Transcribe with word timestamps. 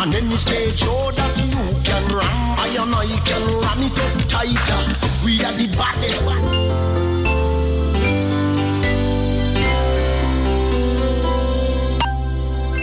And 0.00 0.12
we 0.12 0.36
stay 0.36 0.70
sure 0.76 1.10
that 1.10 1.36
you 1.38 1.58
can 1.82 2.04
ram. 2.14 2.54
I 2.56 2.76
and 2.80 2.94
I 2.94 3.18
can 3.26 3.42
ram 3.62 3.82
it 3.82 3.98
up 3.98 4.14
tighter. 4.28 4.82
We 5.24 5.42
are 5.42 5.52
the 5.58 5.66
baddest. 5.76 6.22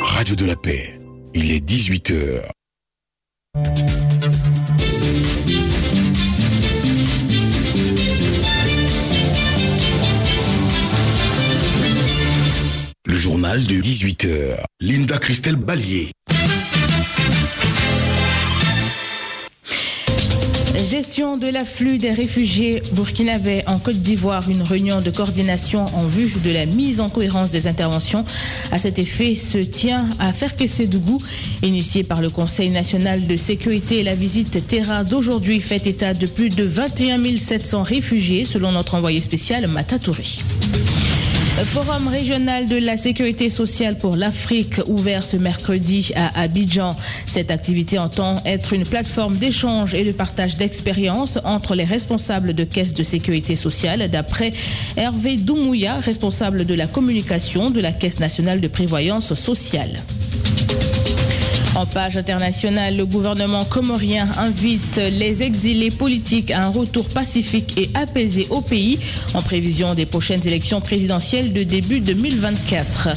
Radio 0.01 0.36
de 0.36 0.46
la 0.46 0.55
paix, 0.57 0.99
il 1.33 1.51
est 1.51 1.65
18h. 1.65 2.41
Le 13.07 13.13
journal 13.13 13.63
de 13.63 13.75
18h. 13.75 14.57
Linda 14.82 15.18
Christelle 15.18 15.55
Ballier. 15.55 16.11
Gestion 20.85 21.35
de 21.38 21.48
l'afflux 21.48 21.98
des 21.98 22.12
réfugiés 22.12 22.80
burkinabés 22.91 23.63
en 23.66 23.80
Côte 23.80 23.98
d'Ivoire, 23.98 24.48
une 24.52 24.62
réunion 24.62 25.02
de 25.02 25.09
coordination 25.09 25.85
en 25.95 26.05
vue 26.05 26.31
de 26.43 26.52
la 26.52 26.67
mise 26.67 27.02
en 27.02 27.09
cohérence 27.09 27.49
des 27.49 27.66
interventions. 27.66 28.23
À 28.71 28.77
cet 28.77 28.99
effet, 28.99 29.34
se 29.34 29.57
tient 29.57 30.07
à 30.20 30.31
Ferkessédougou, 30.31 31.17
initiée 31.63 32.03
par 32.03 32.21
le 32.21 32.29
Conseil 32.29 32.70
national 32.70 33.26
de 33.26 33.35
sécurité. 33.35 34.03
La 34.03 34.13
visite 34.13 34.67
terrain 34.67 35.03
d'aujourd'hui 35.03 35.59
fait 35.59 35.88
état 35.88 36.13
de 36.13 36.27
plus 36.27 36.49
de 36.49 36.63
21 36.63 37.35
700 37.35 37.81
réfugiés, 37.81 38.45
selon 38.45 38.71
notre 38.71 38.93
envoyé 38.93 39.21
spécial 39.21 39.65
Matatouri. 39.65 40.38
Forum 41.64 42.09
régional 42.09 42.68
de 42.68 42.76
la 42.76 42.98
sécurité 42.98 43.50
sociale 43.50 43.98
pour 43.98 44.18
l'Afrique 44.18 44.82
ouvert 44.88 45.23
ce 45.23 45.38
mercredi 45.38 46.12
à 46.16 46.41
Abidjan. 46.41 46.96
Cette 47.26 47.50
activité 47.50 47.98
entend 47.98 48.41
être 48.46 48.73
une 48.73 48.84
plateforme 48.84 49.38
d'échange 49.38 49.94
et 49.94 50.04
de 50.04 50.12
partage 50.12 50.57
d'expériences 50.57 51.40
entre 51.46 51.74
les 51.76 51.85
responsables 51.85 52.54
de 52.54 52.63
caisses 52.66 52.94
de 52.94 53.04
sécurité 53.04 53.55
sociale, 53.55 54.10
d'après 54.10 54.52
Hervé 54.98 55.38
Doumouya, 55.38 55.96
responsable 55.96 56.66
de 56.66 56.74
la 56.74 56.88
communication 56.88 57.72
de 57.72 57.79
la 57.79 57.91
Caisse 57.91 58.20
nationale 58.20 58.60
de 58.60 58.68
prévoyance 58.68 59.34
sociale. 59.34 60.01
En 61.76 61.85
page 61.85 62.15
internationale, 62.15 62.95
le 62.95 63.05
gouvernement 63.05 63.65
comorien 63.65 64.29
invite 64.38 64.95
les 65.12 65.44
exilés 65.44 65.91
politiques 65.91 66.51
à 66.51 66.63
un 66.63 66.69
retour 66.69 67.09
pacifique 67.09 67.78
et 67.78 67.90
apaisé 67.94 68.47
au 68.50 68.62
pays 68.62 68.97
en 69.34 69.41
prévision 69.41 69.94
des 69.94 70.06
prochaines 70.06 70.47
élections 70.47 70.79
présidentielles 70.79 71.51
de 71.51 71.63
début 71.63 72.00
2024. 72.00 73.09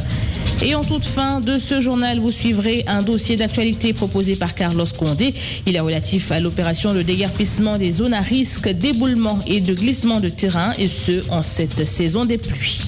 Et 0.65 0.75
en 0.75 0.81
toute 0.81 1.05
fin 1.05 1.39
de 1.41 1.57
ce 1.57 1.81
journal, 1.81 2.19
vous 2.19 2.33
suivrez 2.33 2.85
un 2.89 3.03
dossier 3.03 3.37
d'actualité 3.37 3.93
proposé 3.93 4.35
par 4.35 4.57
Carlos 4.57 4.87
Condé. 4.97 5.33
Il 5.67 5.77
est 5.77 5.81
relatif 5.81 6.33
à 6.33 6.41
l'opération 6.41 6.93
de 6.95 7.03
déguerpissement 7.03 7.79
des 7.79 7.93
zones 7.93 8.15
à 8.15 8.21
risque 8.21 8.69
d'éboulement 8.69 9.39
et 9.47 9.61
de 9.61 9.73
glissement 9.73 10.19
de 10.19 10.29
terrain, 10.29 10.73
et 10.79 10.89
ce, 10.89 11.31
en 11.31 11.45
cette 11.45 11.85
saison 11.85 12.25
des 12.25 12.39
pluies. 12.39 12.81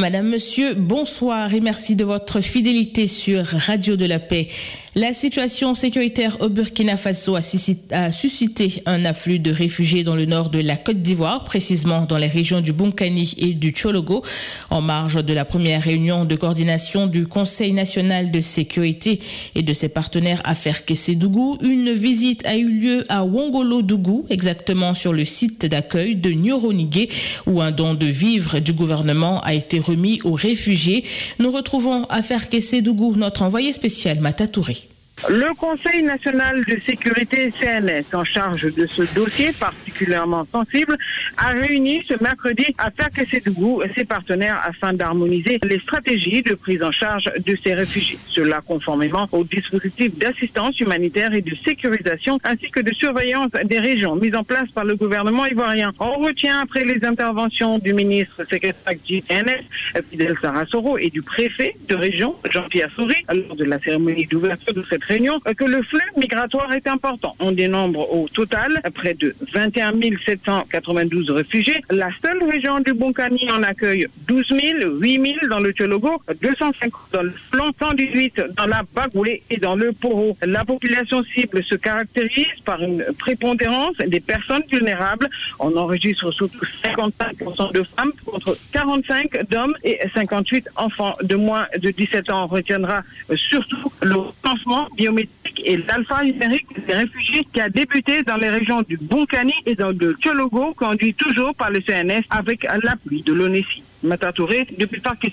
Madame, 0.00 0.28
Monsieur, 0.28 0.72
bonsoir 0.72 1.52
et 1.52 1.60
merci 1.60 1.94
de 1.94 2.04
votre 2.04 2.40
fidélité 2.40 3.06
sur 3.06 3.44
Radio 3.44 3.96
de 3.96 4.06
la 4.06 4.18
Paix. 4.18 4.48
La 4.96 5.14
situation 5.14 5.76
sécuritaire 5.76 6.36
au 6.40 6.48
Burkina 6.48 6.96
Faso 6.96 7.36
a 7.36 8.10
suscité 8.10 8.82
un 8.86 9.04
afflux 9.04 9.38
de 9.38 9.52
réfugiés 9.52 10.02
dans 10.02 10.16
le 10.16 10.26
nord 10.26 10.50
de 10.50 10.58
la 10.58 10.76
Côte 10.76 10.96
d'Ivoire, 10.96 11.44
précisément 11.44 12.06
dans 12.06 12.18
les 12.18 12.26
régions 12.26 12.60
du 12.60 12.72
Bunkani 12.72 13.34
et 13.38 13.52
du 13.52 13.72
Chologo. 13.72 14.24
En 14.68 14.80
marge 14.80 15.24
de 15.24 15.32
la 15.32 15.44
première 15.44 15.80
réunion 15.80 16.24
de 16.24 16.34
coordination 16.34 17.06
du 17.06 17.28
Conseil 17.28 17.72
national 17.72 18.32
de 18.32 18.40
sécurité 18.40 19.20
et 19.54 19.62
de 19.62 19.72
ses 19.72 19.90
partenaires 19.90 20.42
affaires 20.42 20.84
Kessédougou, 20.84 21.58
une 21.62 21.92
visite 21.92 22.44
a 22.44 22.56
eu 22.56 22.68
lieu 22.68 23.04
à 23.08 23.24
Wongolo-Dougou, 23.24 24.26
exactement 24.28 24.94
sur 24.94 25.12
le 25.12 25.24
site 25.24 25.66
d'accueil 25.66 26.16
de 26.16 26.32
Nyoronigé, 26.32 27.08
où 27.46 27.62
un 27.62 27.70
don 27.70 27.94
de 27.94 28.06
vivres 28.06 28.58
du 28.58 28.72
gouvernement 28.72 29.40
a 29.42 29.54
été 29.54 29.78
remis 29.78 30.18
aux 30.24 30.32
réfugiés. 30.32 31.04
Nous 31.38 31.52
retrouvons 31.52 32.06
affaires 32.06 32.48
Kessédougou, 32.48 33.14
notre 33.14 33.42
envoyé 33.42 33.72
spécial 33.72 34.18
Matatouré. 34.18 34.89
Le 35.28 35.54
Conseil 35.54 36.02
national 36.02 36.64
de 36.64 36.80
sécurité 36.80 37.52
CNS, 37.52 38.04
en 38.14 38.24
charge 38.24 38.72
de 38.72 38.86
ce 38.86 39.02
dossier 39.14 39.52
particulièrement 39.52 40.46
sensible, 40.50 40.96
a 41.36 41.48
réuni 41.48 42.02
ce 42.02 42.14
mercredi 42.22 42.74
à 42.78 42.90
Ferkessédougou 42.90 43.82
ses 43.94 44.06
partenaires 44.06 44.60
afin 44.66 44.94
d'harmoniser 44.94 45.58
les 45.62 45.78
stratégies 45.78 46.42
de 46.42 46.54
prise 46.54 46.82
en 46.82 46.90
charge 46.90 47.30
de 47.46 47.54
ces 47.54 47.74
réfugiés. 47.74 48.18
Cela 48.28 48.60
conformément 48.66 49.28
au 49.32 49.44
dispositif 49.44 50.18
d'assistance 50.18 50.80
humanitaire 50.80 51.34
et 51.34 51.42
de 51.42 51.54
sécurisation 51.54 52.38
ainsi 52.42 52.70
que 52.70 52.80
de 52.80 52.94
surveillance 52.94 53.50
des 53.64 53.78
régions 53.78 54.16
mises 54.16 54.34
en 54.34 54.42
place 54.42 54.70
par 54.70 54.84
le 54.84 54.96
gouvernement 54.96 55.44
ivoirien. 55.44 55.92
On 56.00 56.16
retient 56.16 56.60
après 56.60 56.84
les 56.84 57.04
interventions 57.04 57.78
du 57.78 57.92
ministre 57.92 58.42
secrétaire 58.44 58.94
du 59.06 59.20
CNS, 59.20 60.02
Fidel 60.10 60.34
Sarasoro, 60.40 60.96
et 60.96 61.10
du 61.10 61.20
préfet 61.20 61.76
de 61.88 61.94
région, 61.94 62.34
Jean-Pierre 62.50 62.90
Souris, 62.90 63.22
lors 63.28 63.54
de 63.54 63.64
la 63.64 63.78
cérémonie 63.78 64.26
d'ouverture 64.26 64.72
de 64.72 64.82
cette 64.88 65.09
réunion 65.10 65.40
que 65.40 65.64
le 65.64 65.82
flux 65.82 66.10
migratoire 66.16 66.72
est 66.72 66.86
important. 66.86 67.34
On 67.40 67.50
dénombre 67.50 68.00
au 68.14 68.28
total 68.28 68.80
près 68.94 69.14
de 69.14 69.34
21 69.52 69.92
792 70.24 71.30
réfugiés. 71.30 71.80
La 71.90 72.10
seule 72.22 72.42
région 72.48 72.78
du 72.78 72.92
Bunkani 72.94 73.50
en 73.50 73.62
accueille 73.64 74.06
12 74.28 74.46
000, 74.48 74.60
8 75.00 75.14
000 75.14 75.48
dans 75.50 75.58
le 75.58 75.72
Tchologo, 75.72 76.22
250 76.40 76.92
dans 77.12 77.22
le 77.22 77.30
flanc, 77.50 77.70
118 77.76 78.42
dans 78.56 78.66
la 78.66 78.82
Bagoué 78.94 79.42
et 79.50 79.56
dans 79.56 79.74
le 79.74 79.92
Poro. 79.92 80.36
La 80.42 80.64
population 80.64 81.24
cible 81.24 81.64
se 81.64 81.74
caractérise 81.74 82.60
par 82.64 82.80
une 82.80 83.04
prépondérance 83.18 83.96
des 84.06 84.20
personnes 84.20 84.62
vulnérables. 84.70 85.28
On 85.58 85.76
enregistre 85.76 86.30
surtout 86.30 86.64
55% 86.84 87.72
de 87.72 87.82
femmes 87.82 88.12
contre 88.24 88.56
45 88.72 89.50
d'hommes 89.50 89.74
et 89.82 89.98
58 90.14 90.68
enfants 90.76 91.14
de 91.22 91.34
moins 91.34 91.66
de 91.76 91.90
17 91.90 92.30
ans. 92.30 92.44
On 92.44 92.46
retiendra 92.46 93.00
surtout 93.34 93.92
le 94.02 94.14
lancement 94.44 94.86
biométrique 95.00 95.62
et 95.64 95.78
l'alpha-numérique 95.78 96.66
des 96.86 96.92
réfugiés 96.92 97.46
qui 97.50 97.60
a 97.60 97.70
débuté 97.70 98.22
dans 98.22 98.36
les 98.36 98.50
régions 98.50 98.82
du 98.82 98.98
Bunkani 98.98 99.54
et 99.64 99.74
dans 99.74 99.92
le 99.98 100.12
Tchologo, 100.12 100.74
conduit 100.74 101.14
toujours 101.14 101.54
par 101.54 101.70
le 101.70 101.80
CNS 101.80 102.24
avec 102.28 102.66
l'appui 102.82 103.22
de 103.22 103.32
l'ONESI. 103.32 103.82
Matatouré, 104.02 104.66
depuis 104.78 105.00
Parc 105.00 105.26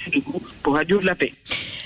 pour 0.64 0.76
Radio 0.76 1.00
de 1.00 1.06
la 1.06 1.16
Paix. 1.16 1.34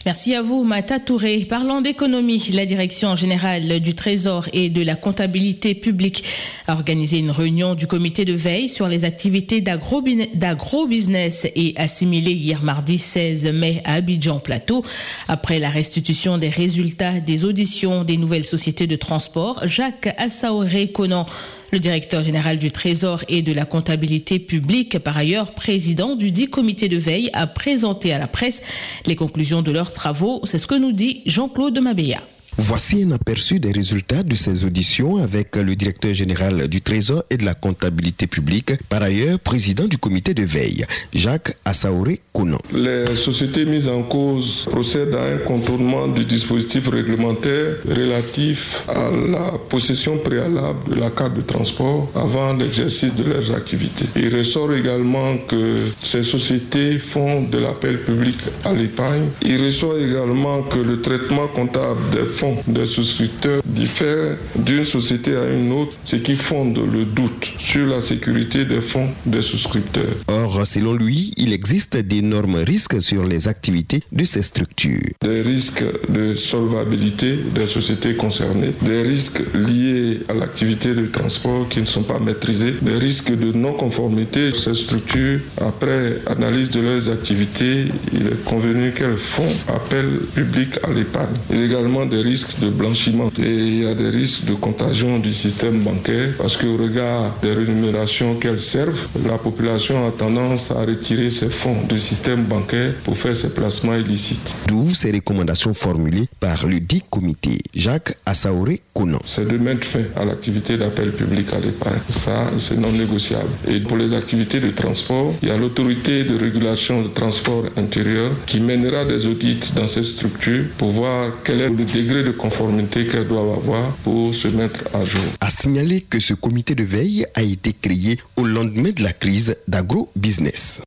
Merci 0.04 0.34
à 0.34 0.42
vous, 0.42 0.64
Mata 0.64 1.00
Touré. 1.00 1.46
Parlant 1.46 1.80
d'économie, 1.80 2.50
la 2.54 2.66
direction 2.66 3.16
générale 3.16 3.80
du 3.80 3.94
Trésor 3.94 4.48
et 4.52 4.70
de 4.70 4.82
la 4.82 4.96
comptabilité 4.96 5.76
publique 5.76 6.24
a 6.66 6.74
organisé 6.74 7.20
une 7.20 7.30
réunion 7.30 7.76
du 7.76 7.86
comité 7.86 8.26
de 8.26 8.34
veille 8.34 8.68
sur 8.68 8.88
les 8.88 9.06
activités 9.06 9.62
d'agro-business 9.62 11.48
et 11.56 11.76
assimilé 11.78 12.32
hier 12.32 12.64
mardi 12.64 12.98
16 12.98 13.54
mai 13.54 13.84
à 13.86 13.94
Abidjan 13.94 14.40
Plateau. 14.40 14.84
Après 15.28 15.60
la 15.60 15.70
restitution 15.70 16.40
des 16.40 16.50
résultats 16.50 17.20
des 17.20 17.46
auditions 17.46 18.04
des 18.04 18.18
nouvelles 18.18 18.46
sociétés 18.46 18.88
de 18.88 18.96
transport, 18.96 19.62
Jacques 19.68 20.16
Assaoré 20.18 20.92
Conan, 20.92 21.28
le 21.72 21.80
directeur 21.80 22.24
général 22.24 22.58
du 22.58 22.72
Trésor 22.72 23.24
et 23.30 23.42
de 23.42 23.54
la 23.54 23.66
comptabilité 23.66 24.40
publique, 24.40 25.00
par 25.00 25.18
ailleurs 25.18 25.52
président 25.52 26.16
du 26.16 26.32
dit 26.32 26.50
comité 26.50 26.90
de 26.90 26.98
veille, 26.98 27.30
a 27.34 27.48
présenté 27.48 28.14
à 28.14 28.20
la 28.20 28.28
presse 28.28 28.62
les 29.06 29.16
conclusions 29.16 29.62
de 29.62 29.72
leurs 29.72 29.94
travaux. 29.94 30.42
C'est 30.44 30.58
ce 30.58 30.68
que 30.68 30.76
nous 30.76 30.92
dit 30.92 31.22
Jean-Claude 31.26 31.80
Mabéa. 31.80 32.22
Voici 32.58 33.04
un 33.04 33.12
aperçu 33.12 33.60
des 33.60 33.72
résultats 33.72 34.24
de 34.24 34.36
ces 34.36 34.66
auditions 34.66 35.18
avec 35.18 35.56
le 35.56 35.76
directeur 35.76 36.14
général 36.14 36.68
du 36.68 36.82
Trésor 36.82 37.24
et 37.30 37.38
de 37.38 37.46
la 37.46 37.54
comptabilité 37.54 38.28
publique, 38.28 38.74
par 38.90 39.02
ailleurs 39.02 39.40
président 39.40 39.86
du 39.86 39.98
comité 39.98 40.34
de 40.34 40.44
veille, 40.44 40.86
Jacques 41.14 41.56
Assaoré 41.66 42.20
Kounon. 42.34 42.58
Les 42.74 43.16
sociétés 43.16 43.66
mises 43.66 43.88
en 43.88 44.04
cause 44.04 44.68
procèdent 44.70 45.16
à 45.16 45.34
un 45.34 45.38
contournement 45.38 46.08
du 46.08 46.26
dispositif 46.26 46.90
réglementaire 46.90 47.78
relatif 47.88 48.84
à 48.90 49.10
la 49.32 49.58
possession 49.70 50.18
préalable 50.18 50.96
de 50.96 51.00
la 51.00 51.10
carte 51.10 51.36
de 51.36 51.42
transport 51.42 52.12
avant 52.16 52.54
l'exercice 52.54 53.16
de 53.16 53.24
leurs 53.24 53.56
activités. 53.56 54.06
Il 54.16 54.36
ressort 54.36 54.74
également 54.74 55.38
que 55.48 55.78
ces 56.04 56.24
sociétés 56.24 57.00
font 57.00 57.44
de 57.44 57.58
l'appel 57.58 58.02
public 58.02 58.38
à 58.66 58.74
l'épargne. 58.74 59.28
Il 59.44 59.66
ressort 59.66 59.98
également 59.98 60.64
que 60.64 60.80
le 60.80 61.02
traitement 61.02 61.48
comptable 61.48 62.00
des 62.12 62.26
fonds 62.42 62.58
des 62.66 62.88
souscripteurs 62.88 63.62
diffèrent 63.66 64.36
d'une 64.56 64.86
société 64.86 65.36
à 65.36 65.48
une 65.48 65.72
autre, 65.72 65.94
ce 66.04 66.16
qui 66.16 66.36
fonde 66.36 66.80
le 66.92 67.06
doute 67.06 67.46
sur 67.60 67.86
la 67.86 68.02
sécurité 68.02 68.66
des 68.66 68.82
fonds 68.82 69.10
des 69.28 69.44
souscripteurs. 69.44 70.16
Or, 70.28 70.66
selon 70.66 70.94
lui, 70.94 71.34
il 71.38 71.54
existe 71.54 71.98
d'énormes 71.98 72.64
risques 72.74 73.00
sur 73.00 73.24
les 73.26 73.48
activités 73.48 74.02
de 74.12 74.24
ces 74.24 74.42
structures. 74.42 75.12
Des 75.22 75.42
risques 75.44 75.84
de 76.10 76.36
solvabilité 76.36 77.38
des 77.54 77.68
sociétés 77.68 78.16
concernées, 78.16 78.74
des 78.82 79.04
risques 79.04 79.44
liés 79.54 80.22
à 80.28 80.34
l'activité 80.34 80.96
de 80.96 81.06
transport 81.06 81.70
qui 81.70 81.82
ne 81.82 81.86
sont 81.86 82.08
pas 82.12 82.20
maîtrisés, 82.20 82.74
des 82.82 82.98
risques 82.98 83.36
de 83.36 83.52
non-conformité 83.52 84.50
de 84.50 84.56
ces 84.56 84.74
structures. 84.74 85.42
Après 85.60 86.22
analyse 86.26 86.72
de 86.72 86.82
leurs 86.82 87.08
activités, 87.10 87.86
il 88.14 88.26
est 88.26 88.44
convenu 88.46 88.94
qu'elles 88.94 89.24
font 89.36 89.54
appel 89.68 90.08
public 90.34 90.80
à 90.84 90.92
l'épargne. 90.92 91.38
A 91.54 91.56
également 91.56 92.08
des 92.08 92.18
risques 92.18 92.31
de 92.32 92.70
blanchiment 92.70 93.30
et 93.40 93.50
il 93.50 93.84
y 93.84 93.86
a 93.86 93.94
des 93.94 94.10
risques 94.10 94.46
de 94.46 94.54
contagion 94.54 95.20
du 95.20 95.34
système 95.34 95.80
bancaire 95.82 96.34
parce 96.38 96.56
qu'au 96.56 96.78
regard 96.78 97.36
des 97.42 97.54
rémunérations 97.54 98.36
qu'elles 98.36 98.62
servent, 98.62 99.08
la 99.28 99.38
population 99.38 100.08
a 100.08 100.12
tendance 100.12 100.72
à 100.72 100.82
retirer 100.86 101.30
ses 101.30 101.50
fonds 101.50 101.76
du 101.90 102.00
système 102.00 102.44
bancaire 102.44 102.94
pour 103.04 103.18
faire 103.18 103.36
ses 103.36 103.50
placements 103.50 103.96
illicites. 103.96 104.56
D'où 104.68 104.90
ces 104.90 105.12
recommandations 105.12 105.74
formulées 105.74 106.28
par 106.40 106.66
le 106.66 106.80
dit 106.80 107.04
comité. 107.10 107.58
Jacques 107.76 108.16
Assaoré 108.26 108.82
Kounon. 108.94 109.20
C'est 109.26 109.48
de 109.48 109.58
mettre 109.58 109.86
fin 109.86 110.04
à 110.16 110.24
l'activité 110.24 110.78
d'appel 110.78 111.12
public 111.12 111.48
à 111.54 111.60
l'épargne. 111.60 112.00
Ça, 112.10 112.50
c'est 112.58 112.78
non 112.78 112.92
négociable. 112.92 113.50
Et 113.68 113.80
pour 113.82 113.98
les 113.98 114.14
activités 114.14 114.60
de 114.60 114.70
transport, 114.70 115.34
il 115.42 115.50
y 115.50 115.52
a 115.52 115.58
l'autorité 115.58 116.24
de 116.24 116.38
régulation 116.38 117.02
de 117.02 117.10
transport 117.10 117.66
intérieur 117.78 118.32
qui 118.46 118.62
mènera 118.62 119.04
des 119.06 119.28
audits 119.28 119.60
dans 119.76 119.88
ces 119.88 120.04
structures 120.04 120.66
pour 120.78 120.92
voir 120.92 121.30
quel 121.44 121.62
est 121.62 121.70
le 121.70 121.86
degré 121.86 122.21
de 122.24 122.32
conformité 122.32 123.06
qu'elles 123.06 123.28
doivent 123.28 123.58
avoir 123.58 123.92
pour 124.04 124.34
se 124.34 124.48
mettre 124.48 124.84
à 124.94 125.04
jour. 125.04 125.22
A 125.40 125.50
signalé 125.50 126.02
que 126.02 126.20
ce 126.20 126.34
comité 126.34 126.76
de 126.76 126.84
veille 126.84 127.26
a 127.34 127.42
été 127.42 127.74
créé 127.74 128.20
au 128.36 128.46
lendemain 128.46 128.92
de 128.92 129.04
la 129.04 129.14
crise 129.14 129.58
d'agro-business. 129.68 130.82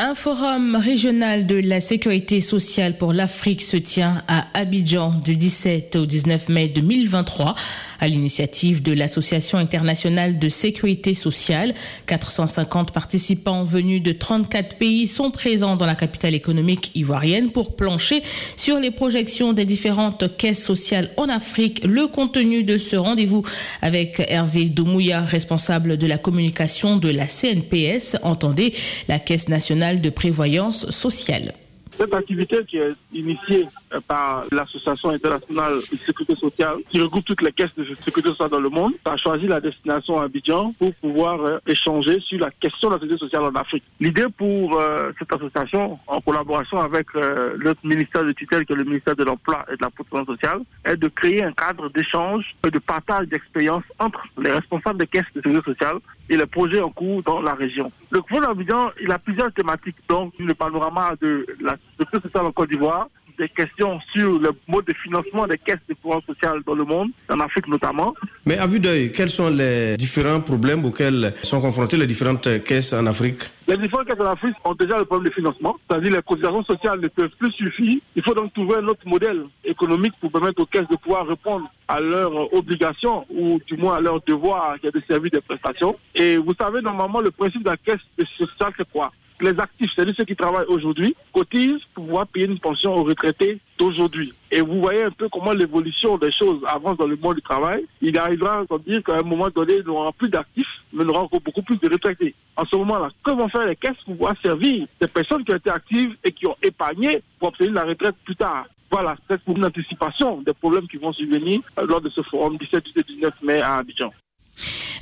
Un 0.00 0.14
forum 0.14 0.76
régional 0.76 1.44
de 1.44 1.56
la 1.56 1.80
sécurité 1.80 2.40
sociale 2.40 2.96
pour 2.96 3.12
l'Afrique 3.12 3.60
se 3.60 3.76
tient 3.76 4.22
à 4.28 4.46
Abidjan 4.54 5.12
du 5.24 5.34
17 5.34 5.96
au 5.96 6.06
19 6.06 6.50
mai 6.50 6.68
2023 6.68 7.56
à 7.98 8.06
l'initiative 8.06 8.80
de 8.80 8.92
l'Association 8.92 9.58
internationale 9.58 10.38
de 10.38 10.48
sécurité 10.48 11.14
sociale. 11.14 11.74
450 12.06 12.92
participants 12.92 13.64
venus 13.64 14.00
de 14.00 14.12
34 14.12 14.76
pays 14.76 15.08
sont 15.08 15.32
présents 15.32 15.74
dans 15.74 15.86
la 15.86 15.96
capitale 15.96 16.34
économique 16.34 16.92
ivoirienne 16.94 17.50
pour 17.50 17.74
plancher 17.74 18.22
sur 18.54 18.78
les 18.78 18.92
projections 18.92 19.52
des 19.52 19.64
différentes 19.64 20.36
caisses 20.36 20.62
sociales 20.62 21.10
en 21.16 21.28
Afrique. 21.28 21.84
Le 21.84 22.06
contenu 22.06 22.62
de 22.62 22.78
ce 22.78 22.94
rendez-vous 22.94 23.42
avec 23.82 24.22
Hervé 24.28 24.66
Doumouya, 24.66 25.22
responsable 25.22 25.96
de 25.96 26.06
la 26.06 26.18
communication 26.18 26.98
de 26.98 27.08
la 27.08 27.26
CNPS, 27.26 28.16
entendez 28.22 28.72
la 29.08 29.18
Caisse 29.18 29.48
nationale 29.48 29.87
de 29.96 30.10
prévoyance 30.10 30.90
sociale. 30.90 31.52
Cette 31.98 32.14
activité 32.14 32.64
qui 32.64 32.76
est 32.76 32.94
initiée 33.12 33.66
par 34.06 34.44
l'Association 34.52 35.10
internationale 35.10 35.74
de 35.78 35.96
sécurité 35.96 36.36
sociale, 36.36 36.76
qui 36.88 37.00
regroupe 37.00 37.24
toutes 37.24 37.42
les 37.42 37.50
caisses 37.50 37.74
de 37.76 37.84
sécurité 37.96 38.28
sociale 38.28 38.50
dans 38.50 38.60
le 38.60 38.68
monde, 38.68 38.92
a 39.04 39.16
choisi 39.16 39.48
la 39.48 39.60
destination 39.60 40.20
Abidjan 40.20 40.72
pour 40.78 40.94
pouvoir 40.94 41.40
euh, 41.40 41.58
échanger 41.66 42.20
sur 42.20 42.38
la 42.38 42.52
question 42.52 42.88
de 42.88 42.94
la 42.94 43.00
sécurité 43.00 43.24
sociale 43.24 43.42
en 43.42 43.54
Afrique. 43.56 43.82
L'idée 43.98 44.26
pour 44.36 44.78
euh, 44.78 45.10
cette 45.18 45.32
association, 45.32 45.98
en 46.06 46.20
collaboration 46.20 46.80
avec 46.80 47.08
euh, 47.16 47.56
notre 47.58 47.84
ministère 47.84 48.22
de 48.22 48.30
tutelle, 48.30 48.64
qui 48.64 48.74
est 48.74 48.76
le 48.76 48.84
ministère 48.84 49.16
de 49.16 49.24
l'Emploi 49.24 49.66
et 49.68 49.76
de 49.76 49.82
la 49.82 49.90
Protection 49.90 50.24
sociale, 50.24 50.60
est 50.84 50.96
de 50.96 51.08
créer 51.08 51.42
un 51.42 51.52
cadre 51.52 51.90
d'échange 51.90 52.54
et 52.64 52.70
de 52.70 52.78
partage 52.78 53.26
d'expériences 53.26 53.82
entre 53.98 54.22
les 54.40 54.52
responsables 54.52 55.00
des 55.00 55.08
caisses 55.08 55.24
de 55.34 55.40
sécurité 55.40 55.72
sociale 55.72 55.96
et 56.28 56.36
les 56.36 56.46
projets 56.46 56.80
en 56.80 56.90
cours 56.90 57.22
dans 57.22 57.40
la 57.40 57.54
région. 57.54 57.90
Le 58.10 58.20
Fonds 58.28 58.40
d'Abidjan, 58.40 58.90
il 59.00 59.10
a 59.10 59.18
plusieurs 59.18 59.52
thématiques, 59.52 59.96
donc 60.08 60.32
le 60.38 60.54
panorama 60.54 61.14
de 61.20 61.46
la 61.60 61.76
sécurité 61.98 62.28
sociale 62.28 62.46
en 62.46 62.52
Côte 62.52 62.70
d'Ivoire, 62.70 63.08
des 63.38 63.48
questions 63.48 64.00
sur 64.12 64.38
le 64.38 64.50
mode 64.66 64.84
de 64.86 64.92
financement 64.92 65.46
des 65.46 65.58
caisses 65.58 65.76
de 65.88 65.94
pouvoir 65.94 66.20
social 66.26 66.60
dans 66.66 66.74
le 66.74 66.84
monde, 66.84 67.10
en 67.30 67.40
Afrique 67.40 67.68
notamment. 67.68 68.14
Mais 68.44 68.58
à 68.58 68.66
vue 68.66 68.80
d'œil, 68.80 69.12
quels 69.12 69.30
sont 69.30 69.48
les 69.48 69.96
différents 69.96 70.40
problèmes 70.40 70.84
auxquels 70.84 71.32
sont 71.42 71.60
confrontées 71.60 71.96
les 71.96 72.06
différentes 72.06 72.64
caisses 72.64 72.92
en 72.92 73.06
Afrique? 73.06 73.40
Les 73.66 73.76
différentes 73.76 74.06
caisses 74.06 74.20
en 74.20 74.26
Afrique 74.26 74.54
ont 74.64 74.74
déjà 74.74 74.98
le 74.98 75.04
problème 75.04 75.28
de 75.28 75.34
financement, 75.34 75.76
c'est-à-dire 75.86 76.12
les 76.12 76.22
cotisations 76.22 76.64
sociales 76.64 77.00
ne 77.00 77.08
peuvent 77.08 77.30
plus 77.38 77.52
suffire. 77.52 77.98
Il 78.16 78.22
faut 78.22 78.34
donc 78.34 78.52
trouver 78.52 78.76
un 78.76 78.86
autre 78.88 79.06
modèle 79.06 79.42
économique 79.64 80.14
pour 80.20 80.32
permettre 80.32 80.60
aux 80.60 80.66
caisses 80.66 80.88
de 80.88 80.96
pouvoir 80.96 81.26
répondre 81.26 81.70
à 81.86 82.00
leurs 82.00 82.52
obligations 82.52 83.24
ou 83.30 83.60
du 83.66 83.76
moins 83.76 83.96
à 83.96 84.00
leurs 84.00 84.20
devoirs 84.22 84.76
qui 84.80 84.86
est 84.86 84.94
de 84.94 85.02
servir 85.06 85.30
des 85.30 85.40
prestations. 85.40 85.96
Et 86.14 86.36
vous 86.36 86.54
savez, 86.54 86.80
normalement, 86.80 87.20
le 87.20 87.30
principe 87.30 87.62
de 87.62 87.70
la 87.70 87.76
caisse 87.76 88.00
sociale, 88.36 88.72
c'est 88.76 88.90
quoi? 88.90 89.12
Les 89.42 89.58
actifs, 89.60 89.92
c'est-à-dire 89.94 90.14
ceux 90.16 90.24
qui 90.24 90.36
travaillent 90.36 90.66
aujourd'hui, 90.66 91.14
cotisent 91.32 91.84
pour 91.94 92.04
pouvoir 92.04 92.26
payer 92.26 92.46
une 92.46 92.58
pension 92.58 92.94
aux 92.94 93.04
retraités 93.04 93.58
d'aujourd'hui. 93.78 94.32
Et 94.50 94.60
vous 94.60 94.80
voyez 94.80 95.02
un 95.02 95.10
peu 95.10 95.28
comment 95.28 95.52
l'évolution 95.52 96.16
des 96.16 96.32
choses 96.32 96.60
avance 96.66 96.96
dans 96.96 97.06
le 97.06 97.16
monde 97.16 97.36
du 97.36 97.42
travail. 97.42 97.84
Il 98.00 98.18
arrivera 98.18 98.60
à 98.60 98.78
dire 98.78 99.02
qu'à 99.02 99.16
un 99.16 99.22
moment 99.22 99.48
donné, 99.50 99.78
nous 99.78 99.92
n'aurons 99.92 100.12
plus 100.12 100.28
d'actifs, 100.28 100.82
mais 100.92 101.04
nous 101.04 101.12
aurons 101.12 101.28
beaucoup 101.44 101.62
plus 101.62 101.76
de 101.76 101.88
retraités. 101.88 102.34
En 102.56 102.64
ce 102.64 102.76
moment-là, 102.76 103.10
que 103.22 103.30
vont 103.30 103.48
faire 103.48 103.66
les 103.66 103.76
caisses 103.76 103.96
pour 104.04 104.14
pouvoir 104.14 104.34
servir 104.42 104.86
des 105.00 105.06
personnes 105.06 105.44
qui 105.44 105.52
ont 105.52 105.56
été 105.56 105.70
actives 105.70 106.16
et 106.24 106.32
qui 106.32 106.46
ont 106.46 106.56
épargné 106.62 107.22
pour 107.38 107.48
obtenir 107.48 107.72
la 107.72 107.84
retraite 107.84 108.16
plus 108.24 108.36
tard? 108.36 108.66
Voilà, 108.90 109.16
c'est 109.28 109.40
pour 109.42 109.56
une 109.56 109.66
anticipation 109.66 110.40
des 110.40 110.54
problèmes 110.54 110.88
qui 110.88 110.96
vont 110.96 111.12
survenir 111.12 111.60
lors 111.86 112.00
de 112.00 112.08
ce 112.08 112.22
forum 112.22 112.56
17 112.56 112.84
et 112.96 113.02
19 113.02 113.42
mai 113.42 113.60
à 113.60 113.76
Abidjan. 113.76 114.10